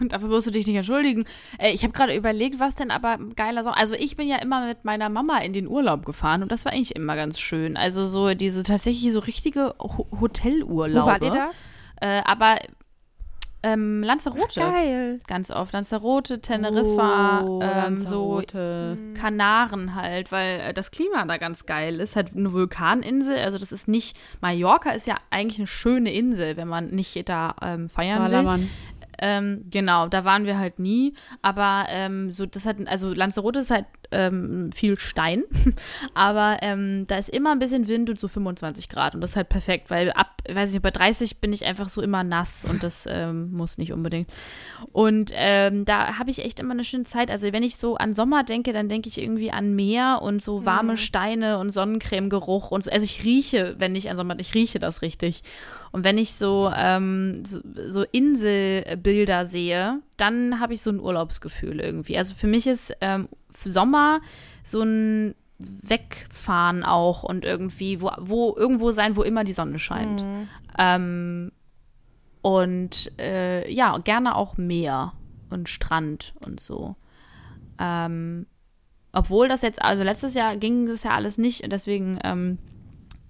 [0.00, 1.24] dafür musst du dich nicht entschuldigen.
[1.58, 3.72] Äh, ich habe gerade überlegt, was denn aber geiler Song.
[3.72, 6.72] Also ich bin ja immer mit meiner Mama in den Urlaub gefahren und das war
[6.72, 7.76] eigentlich immer ganz schön.
[7.76, 11.02] Also so diese tatsächlich so richtige Ho Hotelurlaube.
[11.04, 11.50] Wo wart ihr da?
[12.00, 12.58] Äh, aber
[13.62, 14.60] ähm, Lanzarote.
[14.60, 15.20] Geil.
[15.26, 15.72] Ganz oft.
[15.72, 18.98] Lanzarote, Teneriffa, Oh, ähm, so Lanzarote.
[19.14, 22.14] Kanaren halt, weil äh, das Klima da ganz geil ist.
[22.16, 23.38] Halt eine Vulkaninsel.
[23.38, 24.16] Also das ist nicht.
[24.40, 28.30] Mallorca ist ja eigentlich eine schöne Insel, wenn man nicht da ähm, feiern will.
[28.30, 28.70] Ballermann.
[29.20, 31.14] Ähm, genau, da waren wir halt nie.
[31.42, 35.44] Aber ähm, so, das hat, also Lanzarote ist halt ähm, viel Stein,
[36.14, 39.36] aber ähm, da ist immer ein bisschen Wind und so 25 Grad und das ist
[39.36, 42.82] halt perfekt, weil ab, weiß ich bei 30 bin ich einfach so immer nass und
[42.82, 44.28] das ähm, muss nicht unbedingt.
[44.92, 47.30] Und ähm, da habe ich echt immer eine schöne Zeit.
[47.30, 50.64] Also wenn ich so an Sommer denke, dann denke ich irgendwie an Meer und so
[50.64, 52.90] warme Steine und Sonnencremegeruch und so.
[52.90, 55.42] Also ich rieche, wenn ich an Sommer, ich rieche das richtig.
[55.90, 61.80] Und wenn ich so, ähm, so, so Inselbilder sehe, dann habe ich so ein Urlaubsgefühl
[61.80, 62.18] irgendwie.
[62.18, 63.28] Also für mich ist ähm,
[63.64, 64.20] Sommer
[64.62, 70.20] so ein Wegfahren auch und irgendwie, wo, wo irgendwo sein, wo immer die Sonne scheint.
[70.78, 71.52] Ähm,
[72.42, 75.14] und äh, ja, gerne auch Meer
[75.50, 76.94] und Strand und so.
[77.78, 78.46] Ähm,
[79.12, 82.58] obwohl das jetzt, also letztes Jahr ging das ja alles nicht, deswegen ähm,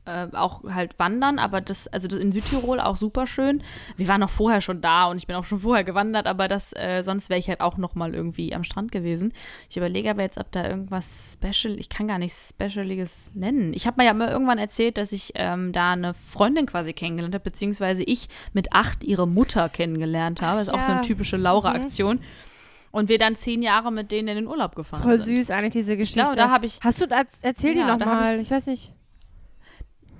[0.08, 3.62] äh, auch halt wandern, aber das, also das in Südtirol auch super schön.
[3.96, 6.72] Wir waren auch vorher schon da und ich bin auch schon vorher gewandert, aber das,
[6.74, 9.32] äh, sonst wäre ich halt auch noch mal irgendwie am Strand gewesen.
[9.70, 13.72] Ich überlege aber jetzt, ob da irgendwas Special, ich kann gar nichts Specialiges nennen.
[13.74, 17.34] Ich habe mir ja mal irgendwann erzählt, dass ich ähm, da eine Freundin quasi kennengelernt
[17.34, 20.58] habe, beziehungsweise ich mit acht ihre Mutter kennengelernt habe.
[20.60, 21.02] Das ist auch so eine Ja.
[21.02, 22.20] typische Laura-Aktion.
[22.90, 25.36] Und wir dann zehn Jahre mit denen in den Urlaub gefahren Voll sind.
[25.36, 26.20] süß eigentlich diese Geschichte.
[26.20, 27.26] Ja, da habe ich, Hast du das?
[27.42, 28.36] Erzähl Ja, die nochmal.
[28.36, 28.92] ich- Ich, weiß nicht.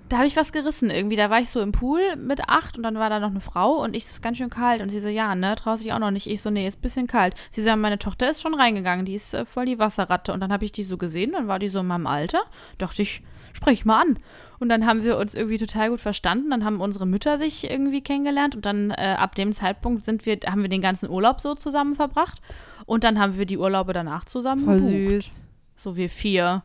[0.09, 1.17] Da habe ich was gerissen irgendwie.
[1.17, 3.83] Da war ich so im Pool mit acht und dann war da noch eine Frau
[3.83, 4.81] und ich so, ist ganz schön kalt.
[4.83, 6.27] Und sie so, ja, ne, traust dich auch noch nicht.
[6.27, 7.35] Ich so, nee, ist ein bisschen kalt.
[7.51, 10.33] Sie so, meine Tochter ist schon reingegangen, die ist äh, voll die Wasserratte.
[10.33, 12.41] Und dann habe ich die so gesehen, dann war die so in meinem Alter.
[12.79, 14.19] Dachte ich, sprich mal an.
[14.59, 16.51] Und dann haben wir uns irgendwie total gut verstanden.
[16.51, 20.39] Dann haben unsere Mütter sich irgendwie kennengelernt und dann äh, ab dem Zeitpunkt sind wir,
[20.47, 22.41] haben wir den ganzen Urlaub so zusammen verbracht.
[22.87, 25.23] Und dann haben wir die Urlaube danach zusammen Voll gebucht.
[25.23, 25.45] süß.
[25.77, 26.65] So wir vier.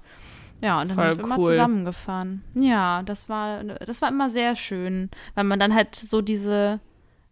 [0.64, 1.51] Ja, und dann Voll sind wir cool.
[1.51, 2.41] zusammengefahren.
[2.55, 6.80] Ja, das war, das war immer sehr schön, weil man dann halt so diese,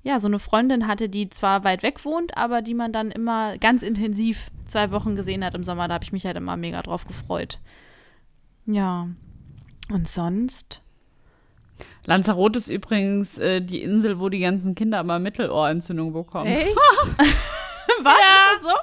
[0.03, 3.57] ja, so eine Freundin hatte, die zwar weit weg wohnt, aber die man dann immer
[3.57, 5.87] ganz intensiv zwei Wochen gesehen hat im Sommer.
[5.87, 7.59] Da habe ich mich halt immer mega drauf gefreut.
[8.65, 9.07] Ja.
[9.89, 10.81] Und sonst?
[12.05, 16.47] Lanzarote ist übrigens äh, die Insel, wo die ganzen Kinder immer Mittelohrentzündung bekommen.
[16.47, 16.75] Echt?
[18.05, 18.13] Was?
[18.57, 18.77] Ist das so?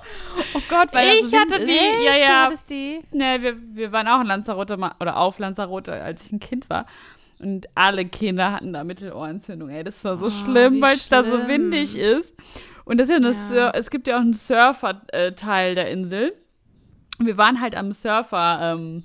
[0.59, 1.69] Oh Gott, weil Ich das so Wind hatte ist.
[1.71, 2.27] die- ja, ja.
[2.27, 3.01] Du hattest die?
[3.13, 6.87] Nee, wir, wir waren auch in Lanzarote oder auf Lanzarote, als ich ein Kind war.
[7.41, 9.69] Und alle Kinder hatten da Mittelohrentzündung.
[9.71, 12.35] Ey, das war so Oh, schlimm, weil es da so windig ist.
[12.85, 13.71] Und das ist ja eine Ja.
[13.71, 16.33] Es gibt ja auch einen Surfer-Teil der Insel.
[17.21, 19.03] Und wir waren halt am Surfer-Strand.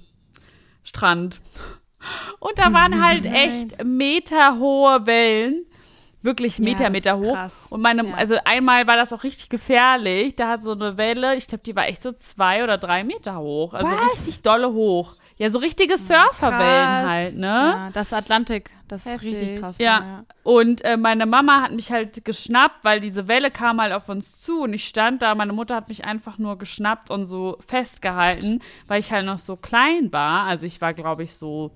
[2.39, 5.65] Und da waren halt echt meterhohe Wellen.
[6.23, 7.33] Wirklich Ja, Meter, das Meter ist hoch.
[7.33, 7.67] krass.
[7.69, 8.13] Und meine, Ja.
[8.15, 10.35] also einmal war das auch richtig gefährlich.
[10.35, 13.37] Da hat so eine Welle, ich glaube, die war echt so zwei oder drei Meter
[13.37, 13.73] hoch.
[13.73, 14.17] Also Was?
[14.17, 15.15] richtig dolle hoch.
[15.35, 17.47] Ja, so richtige Surferwellen halt, ne?
[17.47, 19.31] Ja, das Atlantik, das ist Heftig.
[19.33, 19.77] richtig krass.
[19.79, 19.99] Ja.
[19.99, 20.23] da, ja.
[20.43, 24.39] Und äh, meine Mama hat mich halt geschnappt, weil diese Welle kam halt auf uns
[24.39, 25.33] zu und ich stand da.
[25.35, 29.55] Meine Mutter hat mich einfach nur geschnappt und so festgehalten, weil ich halt noch so
[29.55, 30.45] klein war.
[30.45, 31.71] Also ich war, glaube ich, so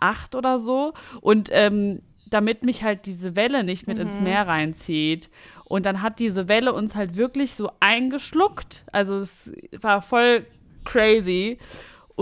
[0.00, 0.94] acht oder so.
[1.20, 2.00] Und ähm,
[2.32, 5.28] damit mich halt diese Welle nicht mit ins Meer reinzieht.
[5.64, 8.84] Und dann hat diese Welle uns halt wirklich so eingeschluckt.
[8.92, 10.46] Also es war voll
[10.84, 11.58] crazy.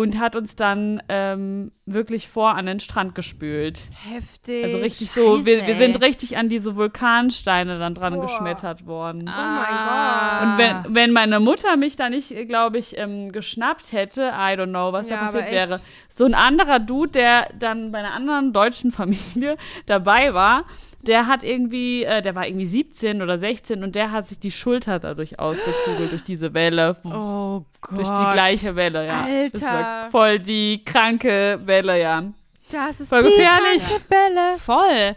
[0.01, 3.81] Und hat uns dann ähm, wirklich vor an den Strand gespült.
[3.95, 4.65] Heftig.
[4.65, 8.23] Also richtig so, wir, wir Scheiße, sind richtig an diese Vulkansteine dann dran Boah.
[8.27, 9.25] geschmettert worden.
[9.29, 10.41] Oh Ah.
[10.41, 10.85] mein Und Gott.
[10.87, 14.93] wenn, wenn meine Mutter mich da nicht, glaube ich, ähm, geschnappt hätte, I don't know,
[14.93, 15.81] was Ja, da passiert wäre.
[16.09, 20.65] So ein anderer Dude, der dann bei einer anderen deutschen Familie dabei war,
[21.07, 24.51] der hat irgendwie, äh, der war irgendwie 17 oder 16 und der hat sich die
[24.51, 26.97] Schulter dadurch ausgekugelt, durch diese Welle.
[27.05, 27.99] Oh Gott.
[27.99, 29.27] Durch die gleiche Welle, ja.
[29.53, 30.11] Das war Alter.
[30.11, 32.25] voll die kranke Welle, ja.
[32.71, 33.83] Das ist Voll die gefährlich.
[33.85, 34.59] kranke Bälle.
[34.59, 35.17] Voll.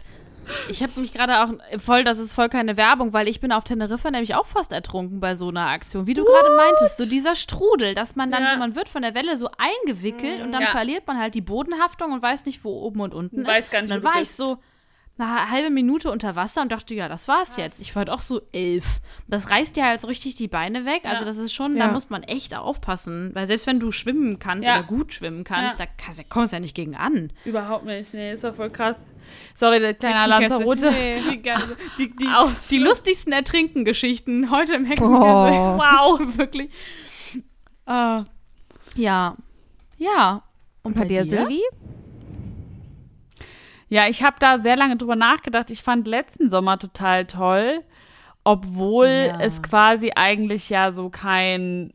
[0.68, 3.64] Ich habe mich gerade auch voll, das ist voll keine Werbung, weil ich bin auf
[3.64, 6.06] Teneriffa nämlich auch fast ertrunken bei so einer Aktion.
[6.06, 8.50] Wie du gerade meintest, so dieser Strudel, dass man dann Ja.
[8.50, 10.68] so, man wird von der Welle so eingewickelt und dann Ja.
[10.68, 13.48] verliert man halt die Bodenhaftung und weiß nicht, wo oben und unten Und ist.
[13.48, 14.58] weiß gar nicht, und wo dann du war ich so
[15.16, 17.80] eine halbe Minute unter Wasser und dachte, ja, das war's jetzt.
[17.80, 19.00] Ich war halt auch so elf.
[19.28, 21.02] Das reißt ja halt so richtig die Beine weg.
[21.04, 21.26] Also Ja.
[21.26, 21.86] das ist schon, Ja.
[21.86, 23.30] da muss man echt aufpassen.
[23.32, 24.78] Weil selbst wenn du schwimmen kannst Ja.
[24.78, 25.86] oder gut schwimmen kannst, Ja.
[25.86, 27.32] da kommst du ja nicht gegen an.
[27.44, 28.96] Überhaupt nicht, nee, das war voll krass.
[29.54, 30.26] Sorry, der kleine.
[30.26, 30.90] Lanzarote.
[30.90, 31.36] Nee.
[31.38, 31.62] Geil.
[31.98, 32.68] Die, die, Aus.
[32.68, 35.22] die lustigsten Ertrinken-Geschichten heute im Hexenkessel.
[35.22, 35.78] Oh.
[35.78, 36.70] Wow, wirklich.
[37.86, 38.22] Äh,
[38.96, 39.34] ja.
[39.96, 40.42] Ja.
[40.82, 41.62] Und Bei dir, Silvi?
[43.94, 45.70] Ja, ich habe da sehr lange drüber nachgedacht.
[45.70, 47.84] Ich fand letzten Sommer total toll,
[48.42, 49.38] obwohl Ja.
[49.38, 51.92] es quasi eigentlich ja so kein,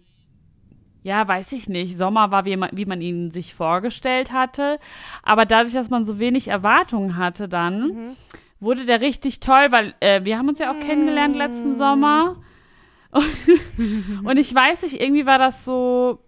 [1.04, 4.80] ja, weiß ich nicht, Sommer war, wie man, wie man ihn sich vorgestellt hatte.
[5.24, 8.16] Aber dadurch, dass man so wenig Erwartungen hatte dann,
[8.62, 12.38] wurde der richtig toll, weil äh, wir haben uns ja auch kennengelernt letzten Sommer.
[13.12, 13.26] Und,
[14.24, 16.24] und ich weiß nicht, irgendwie war das so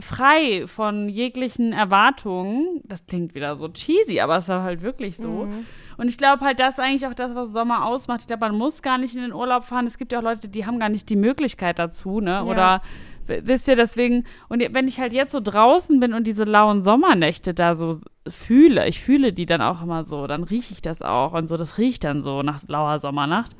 [0.00, 2.80] frei von jeglichen Erwartungen.
[2.84, 5.48] Das klingt wieder so cheesy, aber es war halt wirklich so.
[5.96, 8.20] Und ich glaube halt, das ist eigentlich auch das, was Sommer ausmacht.
[8.20, 9.86] Ich glaube, man muss gar nicht in den Urlaub fahren.
[9.86, 12.44] Es gibt ja auch Leute, die haben gar nicht die Möglichkeit dazu, ne?
[12.44, 12.82] Oder
[13.26, 16.84] w- wisst ihr, deswegen, und wenn ich halt jetzt so draußen bin und diese lauen
[16.84, 21.02] Sommernächte da so fühle, ich fühle die dann auch immer so, dann rieche ich das
[21.02, 23.56] auch und so, das riecht dann so nach lauer Sommernacht.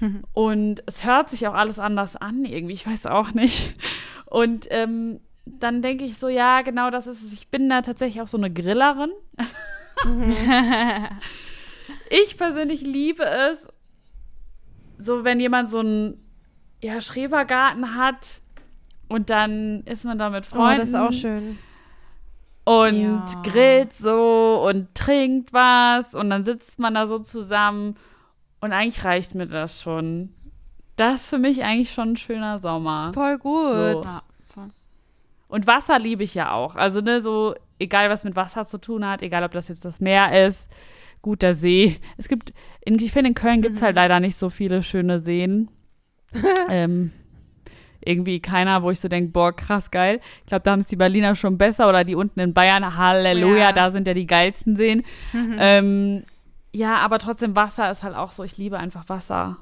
[0.32, 3.74] Und es hört sich auch alles anders an, irgendwie, ich weiß auch nicht.
[4.24, 7.32] Und ähm, dann denke ich so, ja, genau das ist es.
[7.32, 9.10] Ich bin da tatsächlich auch so eine Grillerin.
[12.10, 13.66] ich persönlich liebe es,
[14.98, 16.22] so wenn jemand so einen
[16.82, 18.40] ja, Schrebergarten hat
[19.08, 21.58] und dann ist man da mit Oh, Freunden das ist auch schön.
[22.64, 23.24] und Ja.
[23.42, 27.96] grillt so und trinkt was und dann sitzt man da so zusammen
[28.60, 30.32] und eigentlich reicht mir das schon.
[30.96, 33.12] Das ist für mich eigentlich schon ein schöner Sommer.
[33.14, 34.04] Voll gut.
[34.04, 34.10] So.
[34.10, 34.22] Ja.
[35.50, 36.76] Und Wasser liebe ich ja auch.
[36.76, 40.00] Also, ne, so, egal was mit Wasser zu tun hat, egal ob das jetzt das
[40.00, 40.70] Meer ist,
[41.22, 41.98] guter See.
[42.16, 42.52] Es gibt,
[42.84, 45.68] in, ich finde, in Köln gibt es halt leider nicht so viele schöne Seen.
[46.68, 47.10] ähm,
[48.02, 50.20] irgendwie keiner, wo ich so denke, boah, krass geil.
[50.40, 53.56] Ich glaube, da haben es die Berliner schon besser oder die unten in Bayern, Halleluja,
[53.58, 53.72] Ja.
[53.72, 55.02] da sind ja die geilsten Seen.
[55.34, 56.24] Ähm,
[56.72, 59.58] ja, aber trotzdem Wasser ist halt auch so, ich liebe einfach Wasser.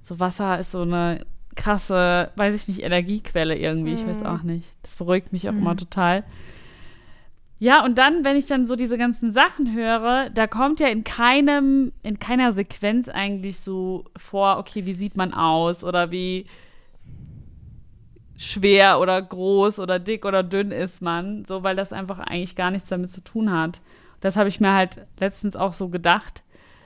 [0.00, 1.24] So Wasser ist so eine
[1.56, 4.68] krasse, weiß ich nicht, Energiequelle irgendwie, ich weiß auch nicht.
[4.82, 6.24] Das beruhigt mich auch immer total.
[7.58, 11.04] Ja, und dann, wenn ich dann so diese ganzen Sachen höre, da kommt ja in
[11.04, 16.46] keinem, in keiner Sequenz eigentlich so vor, okay, wie sieht man aus oder wie
[18.38, 22.70] schwer oder groß oder dick oder dünn ist man, so, weil das einfach eigentlich gar
[22.70, 23.82] nichts damit zu tun hat.
[24.22, 26.42] Das habe ich mir halt letztens auch so gedacht,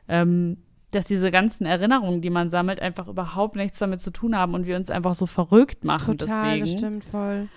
[0.08, 0.56] ähm,
[0.94, 4.66] dass diese ganzen Erinnerungen, die man sammelt, einfach überhaupt nichts damit zu tun haben und
[4.66, 6.64] wir uns einfach so verrückt machen Total, deswegen.
[6.64, 7.48] das stimmt voll.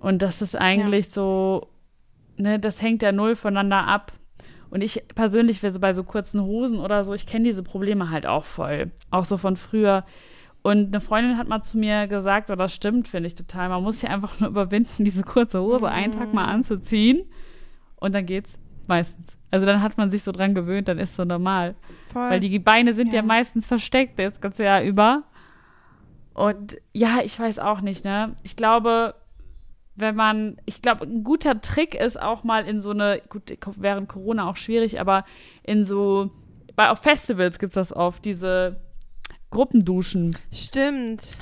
[0.00, 1.68] Und das ist eigentlich so,
[2.36, 4.12] ne, das hängt ja null voneinander ab.
[4.70, 8.10] Und ich persönlich wäre so bei so kurzen Hosen oder so, ich kenne diese Probleme
[8.10, 8.90] halt auch voll.
[9.10, 10.04] Auch so von früher.
[10.62, 13.82] Und eine Freundin hat mal zu mir gesagt, oder das stimmt, finde ich total, man
[13.82, 17.24] muss sich einfach nur überwinden, diese kurze Hose einen Tag mal anzuziehen.
[17.96, 18.58] Und dann geht's
[18.88, 19.36] meistens.
[19.50, 21.74] Also dann hat man sich so dran gewöhnt, dann ist so normal.
[22.12, 22.28] Voll.
[22.30, 23.22] Weil die Beine sind ja, Ja.
[23.22, 25.22] meistens versteckt das ganze Jahr über.
[26.32, 28.34] Und ja, ich weiß auch nicht, ne?
[28.42, 29.14] Ich glaube,
[29.94, 34.08] wenn man, ich glaube, ein guter Trick ist auch mal in so eine, gut, während
[34.08, 35.24] Corona auch schwierig, aber
[35.62, 36.32] in so,
[36.74, 38.80] bei auf Festivals gibt es das oft, diese
[39.50, 40.36] Gruppenduschen.
[40.52, 41.38] Stimmt.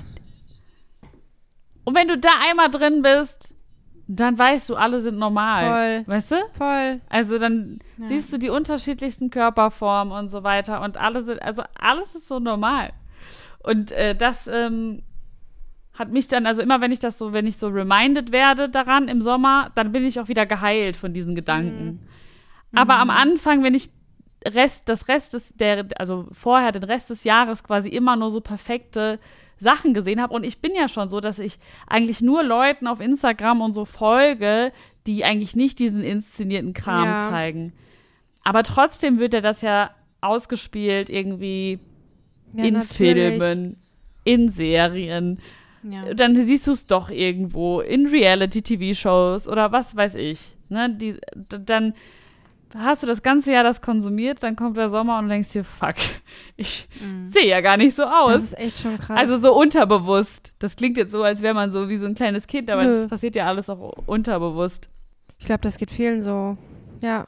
[1.85, 3.55] Und wenn du da einmal drin bist,
[4.09, 6.03] dann weißt du, alle sind normal.
[6.05, 6.15] Voll.
[6.15, 6.37] Weißt du?
[6.53, 7.01] Voll.
[7.09, 12.15] Also dann siehst du die unterschiedlichsten Körperformen und so weiter und alle sind, also alles
[12.15, 12.91] ist so normal.
[13.63, 15.03] Und äh, das ähm,
[15.95, 19.09] hat mich dann, also immer wenn ich das so, wenn ich so reminded werde daran
[19.09, 22.07] im Sommer, dann bin ich auch wieder geheilt von diesen Gedanken.
[22.75, 23.91] Aber am Anfang, wenn ich
[24.47, 28.41] Rest, das Rest des, der, also vorher den Rest des Jahres quasi immer nur so
[28.41, 29.21] perfekte
[29.63, 30.35] Sachen gesehen habe.
[30.35, 33.85] Und ich bin ja schon so, dass ich eigentlich nur Leuten auf Instagram und so
[33.85, 34.73] folge,
[35.07, 37.29] die eigentlich nicht diesen inszenierten Kram Ja.
[37.31, 37.73] zeigen.
[38.45, 39.91] Aber trotzdem wird ja das ja
[40.21, 41.79] ausgespielt irgendwie
[42.55, 43.39] Ja, in natürlich.
[43.43, 43.77] Filmen,
[44.25, 45.39] in Serien.
[46.15, 50.55] Dann siehst du es doch irgendwo in Reality-TV-Shows oder was weiß ich.
[50.69, 50.91] Ne?
[50.91, 51.17] Die,
[51.49, 51.95] dann
[52.77, 55.65] hast du das ganze Jahr das konsumiert, dann kommt der Sommer und du denkst dir,
[55.65, 55.95] fuck,
[56.57, 56.89] ich
[57.27, 58.43] sehe ja gar nicht so Das aus.
[58.43, 59.19] ist echt schon krass.
[59.19, 60.53] Also so unterbewusst.
[60.59, 62.91] Das klingt jetzt so, als wäre man so wie so ein kleines Kind, aber Nö.
[63.03, 64.89] das passiert ja alles auch unterbewusst.
[65.39, 66.57] ich glaube, das geht vielen so.
[67.01, 67.25] Ja.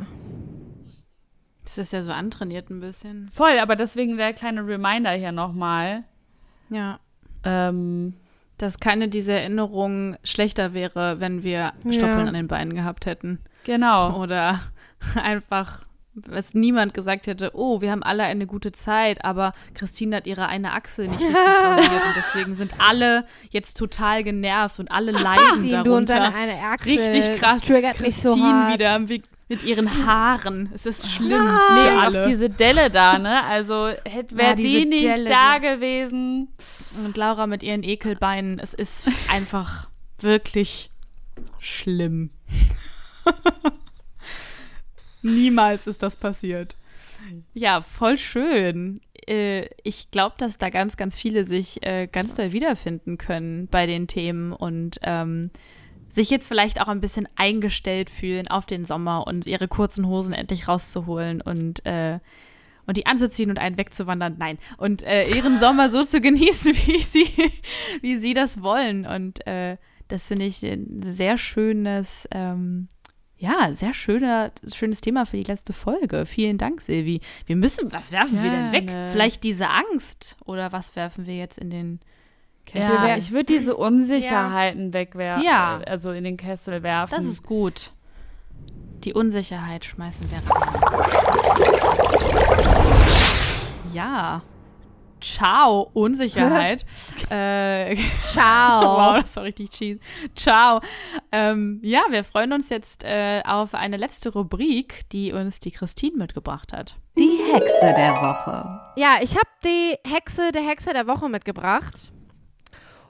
[1.64, 3.28] Das ist ja so antrainiert ein bisschen.
[3.32, 6.04] Voll, aber deswegen der kleine Reminder hier nochmal.
[6.68, 7.00] Ja.
[7.42, 8.14] Ähm,
[8.58, 13.40] Dass keine dieser Erinnerungen schlechter wäre, wenn wir Stoppeln an den Beinen gehabt hätten.
[13.64, 14.20] genau.
[14.22, 14.60] Oder
[15.22, 15.80] einfach,
[16.14, 20.46] dass niemand gesagt hätte, oh, wir haben alle eine gute Zeit, aber Christine hat ihre
[20.46, 25.60] eine Achsel nicht richtig rasiert und deswegen sind alle jetzt total genervt und alle leiden
[25.62, 26.20] Ziehen du und darunter.
[26.30, 26.98] deine eine Achsel.
[26.98, 27.60] Richtig krass.
[27.60, 28.74] Das triggert mich so Christine hart.
[28.74, 30.70] wieder wie, mit ihren Haaren.
[30.72, 32.28] Es ist schlimm Nee, für auch alle.
[32.28, 33.42] diese Delle da, ne?
[33.44, 35.58] Also wäre Ja, die nicht Delle, da ja.
[35.74, 36.48] gewesen.
[37.04, 38.58] Und Laura mit ihren Ekelbeinen.
[38.58, 39.88] Es ist einfach
[40.20, 40.90] wirklich
[41.58, 42.30] schlimm.
[45.24, 46.76] Niemals ist das passiert.
[47.54, 49.00] Ja, voll schön.
[49.26, 53.86] Äh, ich glaube, dass da ganz, ganz viele sich äh, ganz doll wiederfinden können bei
[53.86, 55.50] den Themen und ähm,
[56.10, 60.34] sich jetzt vielleicht auch ein bisschen eingestellt fühlen auf den Sommer und ihre kurzen Hosen
[60.34, 62.20] endlich rauszuholen und äh,
[62.86, 64.36] und die anzuziehen und einen wegzuwandern.
[64.38, 64.58] Nein.
[64.76, 67.26] Und äh, ihren Sommer so zu genießen, wie sie,
[68.02, 69.06] wie sie das wollen.
[69.06, 72.88] Und äh, das finde ich ein sehr schönes, ähm,
[73.36, 76.24] ja, sehr schöner, schönes Thema für die letzte Folge.
[76.26, 77.20] Vielen Dank, Silvi.
[77.46, 78.86] Wir müssen, was werfen wir denn weg?
[78.86, 79.10] Gerne.
[79.10, 82.00] Vielleicht diese Angst oder was werfen wir jetzt in den
[82.64, 82.94] Kessel?
[82.94, 85.44] Ja, ich würde diese Unsicherheiten wegwerfen.
[85.44, 85.80] Ja.
[85.86, 87.14] Also in den Kessel werfen.
[87.14, 87.92] Das ist gut.
[89.04, 90.64] Die Unsicherheit schmeißen wir rein.
[93.92, 94.42] Ja.
[95.24, 96.84] Ciao, Unsicherheit.
[97.30, 98.82] äh, Ciao.
[99.14, 99.98] wow, das war richtig cheese.
[100.36, 100.80] Ciao.
[101.32, 106.18] Ähm, ja, wir freuen uns jetzt äh, auf eine letzte Rubrik, die uns die Christine
[106.18, 106.96] mitgebracht hat.
[107.18, 108.80] Die Hexe der Woche.
[108.96, 112.12] Ja, ich habe die Hexe der Hexe der Woche mitgebracht.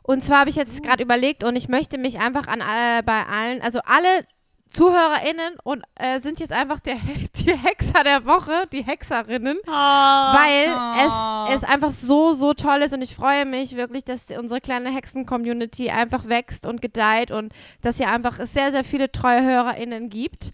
[0.03, 3.27] Und zwar habe ich jetzt gerade überlegt und ich möchte mich einfach an alle, bei
[3.27, 4.25] allen, also alle
[4.75, 6.97] ZuhörerInnen und äh, sind jetzt einfach der,
[7.37, 11.47] die Hexer der Woche, die Hexerinnen, weil Oh.
[11.49, 14.91] es, es einfach so, so toll ist und ich freue mich wirklich, dass unsere kleine
[14.91, 17.53] Hexen-Community einfach wächst und gedeiht und
[17.83, 20.51] dass hier einfach es sehr, sehr viele treue HörerInnen gibt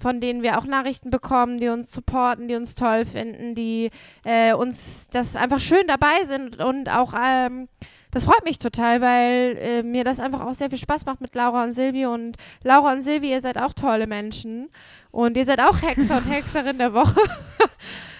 [0.00, 3.90] von denen wir auch Nachrichten bekommen, die uns supporten, die uns toll finden, die
[4.24, 7.68] äh, uns das einfach schön dabei sind und auch ähm,
[8.12, 11.34] das freut mich total, weil äh, mir das einfach auch sehr viel Spaß macht mit
[11.34, 12.04] Laura und Silvi.
[12.04, 14.68] Und Laura und Silvi, ihr seid auch tolle Menschen.
[15.10, 17.20] Und ihr seid auch Hexer und Hexerin der Woche.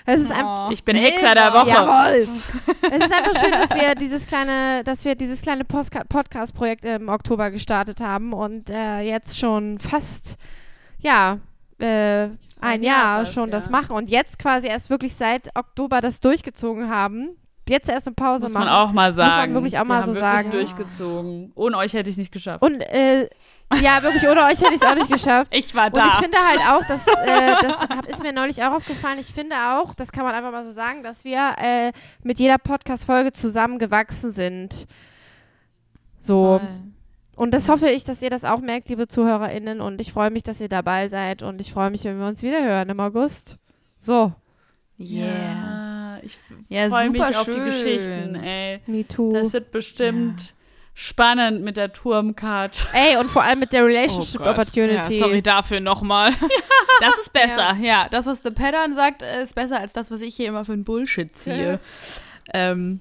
[0.04, 1.68] Es ist einfach, Ich bin Hexer der Woche.
[1.68, 2.26] Jawohl.
[2.90, 7.52] es ist einfach schön, dass wir dieses kleine, dass wir dieses kleine Podcast-Projekt im Oktober
[7.52, 10.38] gestartet haben und äh, jetzt schon fast,
[10.98, 11.38] ja,
[11.78, 13.70] äh, ein, Ein Jahr, Jahr fast, schon das ja.
[13.70, 17.36] machen und jetzt quasi erst wirklich seit Oktober das durchgezogen haben.
[17.72, 18.66] Jetzt erst eine Pause Muss machen.
[18.66, 19.54] man auch mal sagen.
[19.54, 20.50] man wirklich auch Wir mal haben so wirklich sagen.
[20.50, 21.52] durchgezogen.
[21.54, 22.62] Ohne euch hätte ich es nicht geschafft.
[22.62, 23.30] Und äh,
[23.80, 25.50] ja, wirklich, ohne euch hätte ich es auch nicht geschafft.
[25.54, 26.04] Ich war Und da.
[26.04, 29.56] ich finde halt auch, dass, äh, das hab, ist mir neulich auch aufgefallen, ich finde
[29.56, 31.92] auch, das kann man einfach mal so sagen, dass wir äh,
[32.22, 34.86] mit jeder Podcast-Folge zusammengewachsen sind.
[36.20, 36.60] So.
[37.36, 39.80] Und das hoffe ich, dass ihr das auch merkt, liebe ZuhörerInnen.
[39.80, 41.42] Und ich freue mich, dass ihr dabei seid.
[41.42, 43.56] Und ich freue mich, wenn wir uns wieder hören im August.
[43.98, 44.32] So,
[44.98, 45.71] Yeah.
[46.22, 47.64] Ja, ich Ja, freue mich super auf die schön.
[47.64, 48.80] Geschichten, ey.
[48.86, 49.32] me too.
[49.32, 50.54] Das wird bestimmt
[50.94, 52.88] spannend mit der Turmcard.
[52.92, 54.50] Ey, und vor allem mit der Relationship Oh.
[54.50, 55.14] Opportunity.
[55.18, 56.32] Ja, sorry dafür nochmal.
[57.00, 57.76] Das ist besser.
[57.82, 58.06] Ja.
[58.10, 60.84] das, was The Pattern sagt, ist besser als das, was ich hier immer für ein
[60.84, 61.80] Bullshit ziehe.
[62.54, 63.00] Ähm,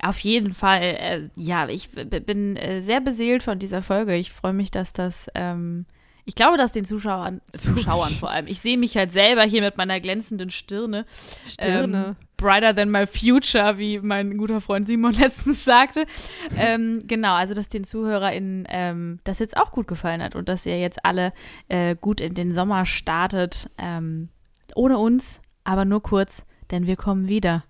[0.00, 0.80] auf jeden Fall.
[0.80, 4.14] Äh, ja, ich bin äh, sehr beseelt von dieser Folge.
[4.16, 5.26] Ich freue mich, dass das.
[5.34, 5.84] Ähm,
[6.24, 9.76] ich glaube, dass den Zuschauern, Zuschauern vor allem, ich sehe mich halt selber hier mit
[9.76, 11.04] meiner glänzenden Stirne.
[11.46, 12.16] Stirne.
[12.18, 16.06] Ähm, brighter than my future, wie mein guter Freund Simon letztens sagte.
[16.58, 20.66] ähm, genau, also dass den ZuhörerInnen ähm, das jetzt auch gut gefallen hat und dass
[20.66, 21.32] ihr jetzt alle
[21.68, 23.70] äh, gut in den Sommer startet.
[23.78, 24.28] Ähm,
[24.74, 27.64] ohne uns, aber nur kurz, denn wir kommen wieder.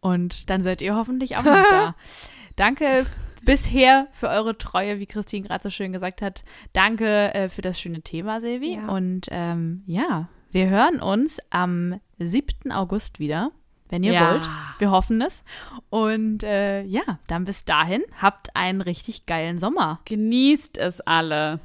[0.00, 1.94] Und dann seid ihr hoffentlich auch noch da.
[2.56, 3.04] Danke
[3.44, 6.42] bisher für eure Treue, wie Christine gerade so schön gesagt hat.
[6.72, 8.76] Danke äh, für das schöne Thema, Silvi.
[8.76, 8.88] Ja.
[8.88, 12.72] Und ähm, ja, wir hören uns am 7.
[12.72, 13.52] August wieder,
[13.88, 14.30] wenn ihr Ja.
[14.32, 14.48] wollt.
[14.78, 15.44] Wir hoffen es.
[15.90, 20.00] Und äh, ja, dann bis dahin, habt einen richtig geilen Sommer.
[20.04, 21.60] Genießt es alle.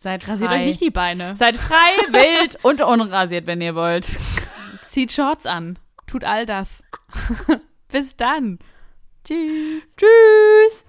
[0.00, 0.60] Seid Rasiert frei.
[0.60, 1.34] euch nicht die Beine.
[1.36, 1.76] Seid frei,
[2.12, 4.06] wild und unrasiert, wenn ihr wollt.
[4.84, 5.78] Zieht Shorts an.
[6.06, 6.82] Tut all das.
[7.88, 8.58] bis dann.
[9.24, 9.82] Tschüss.
[9.96, 10.84] Tschüss.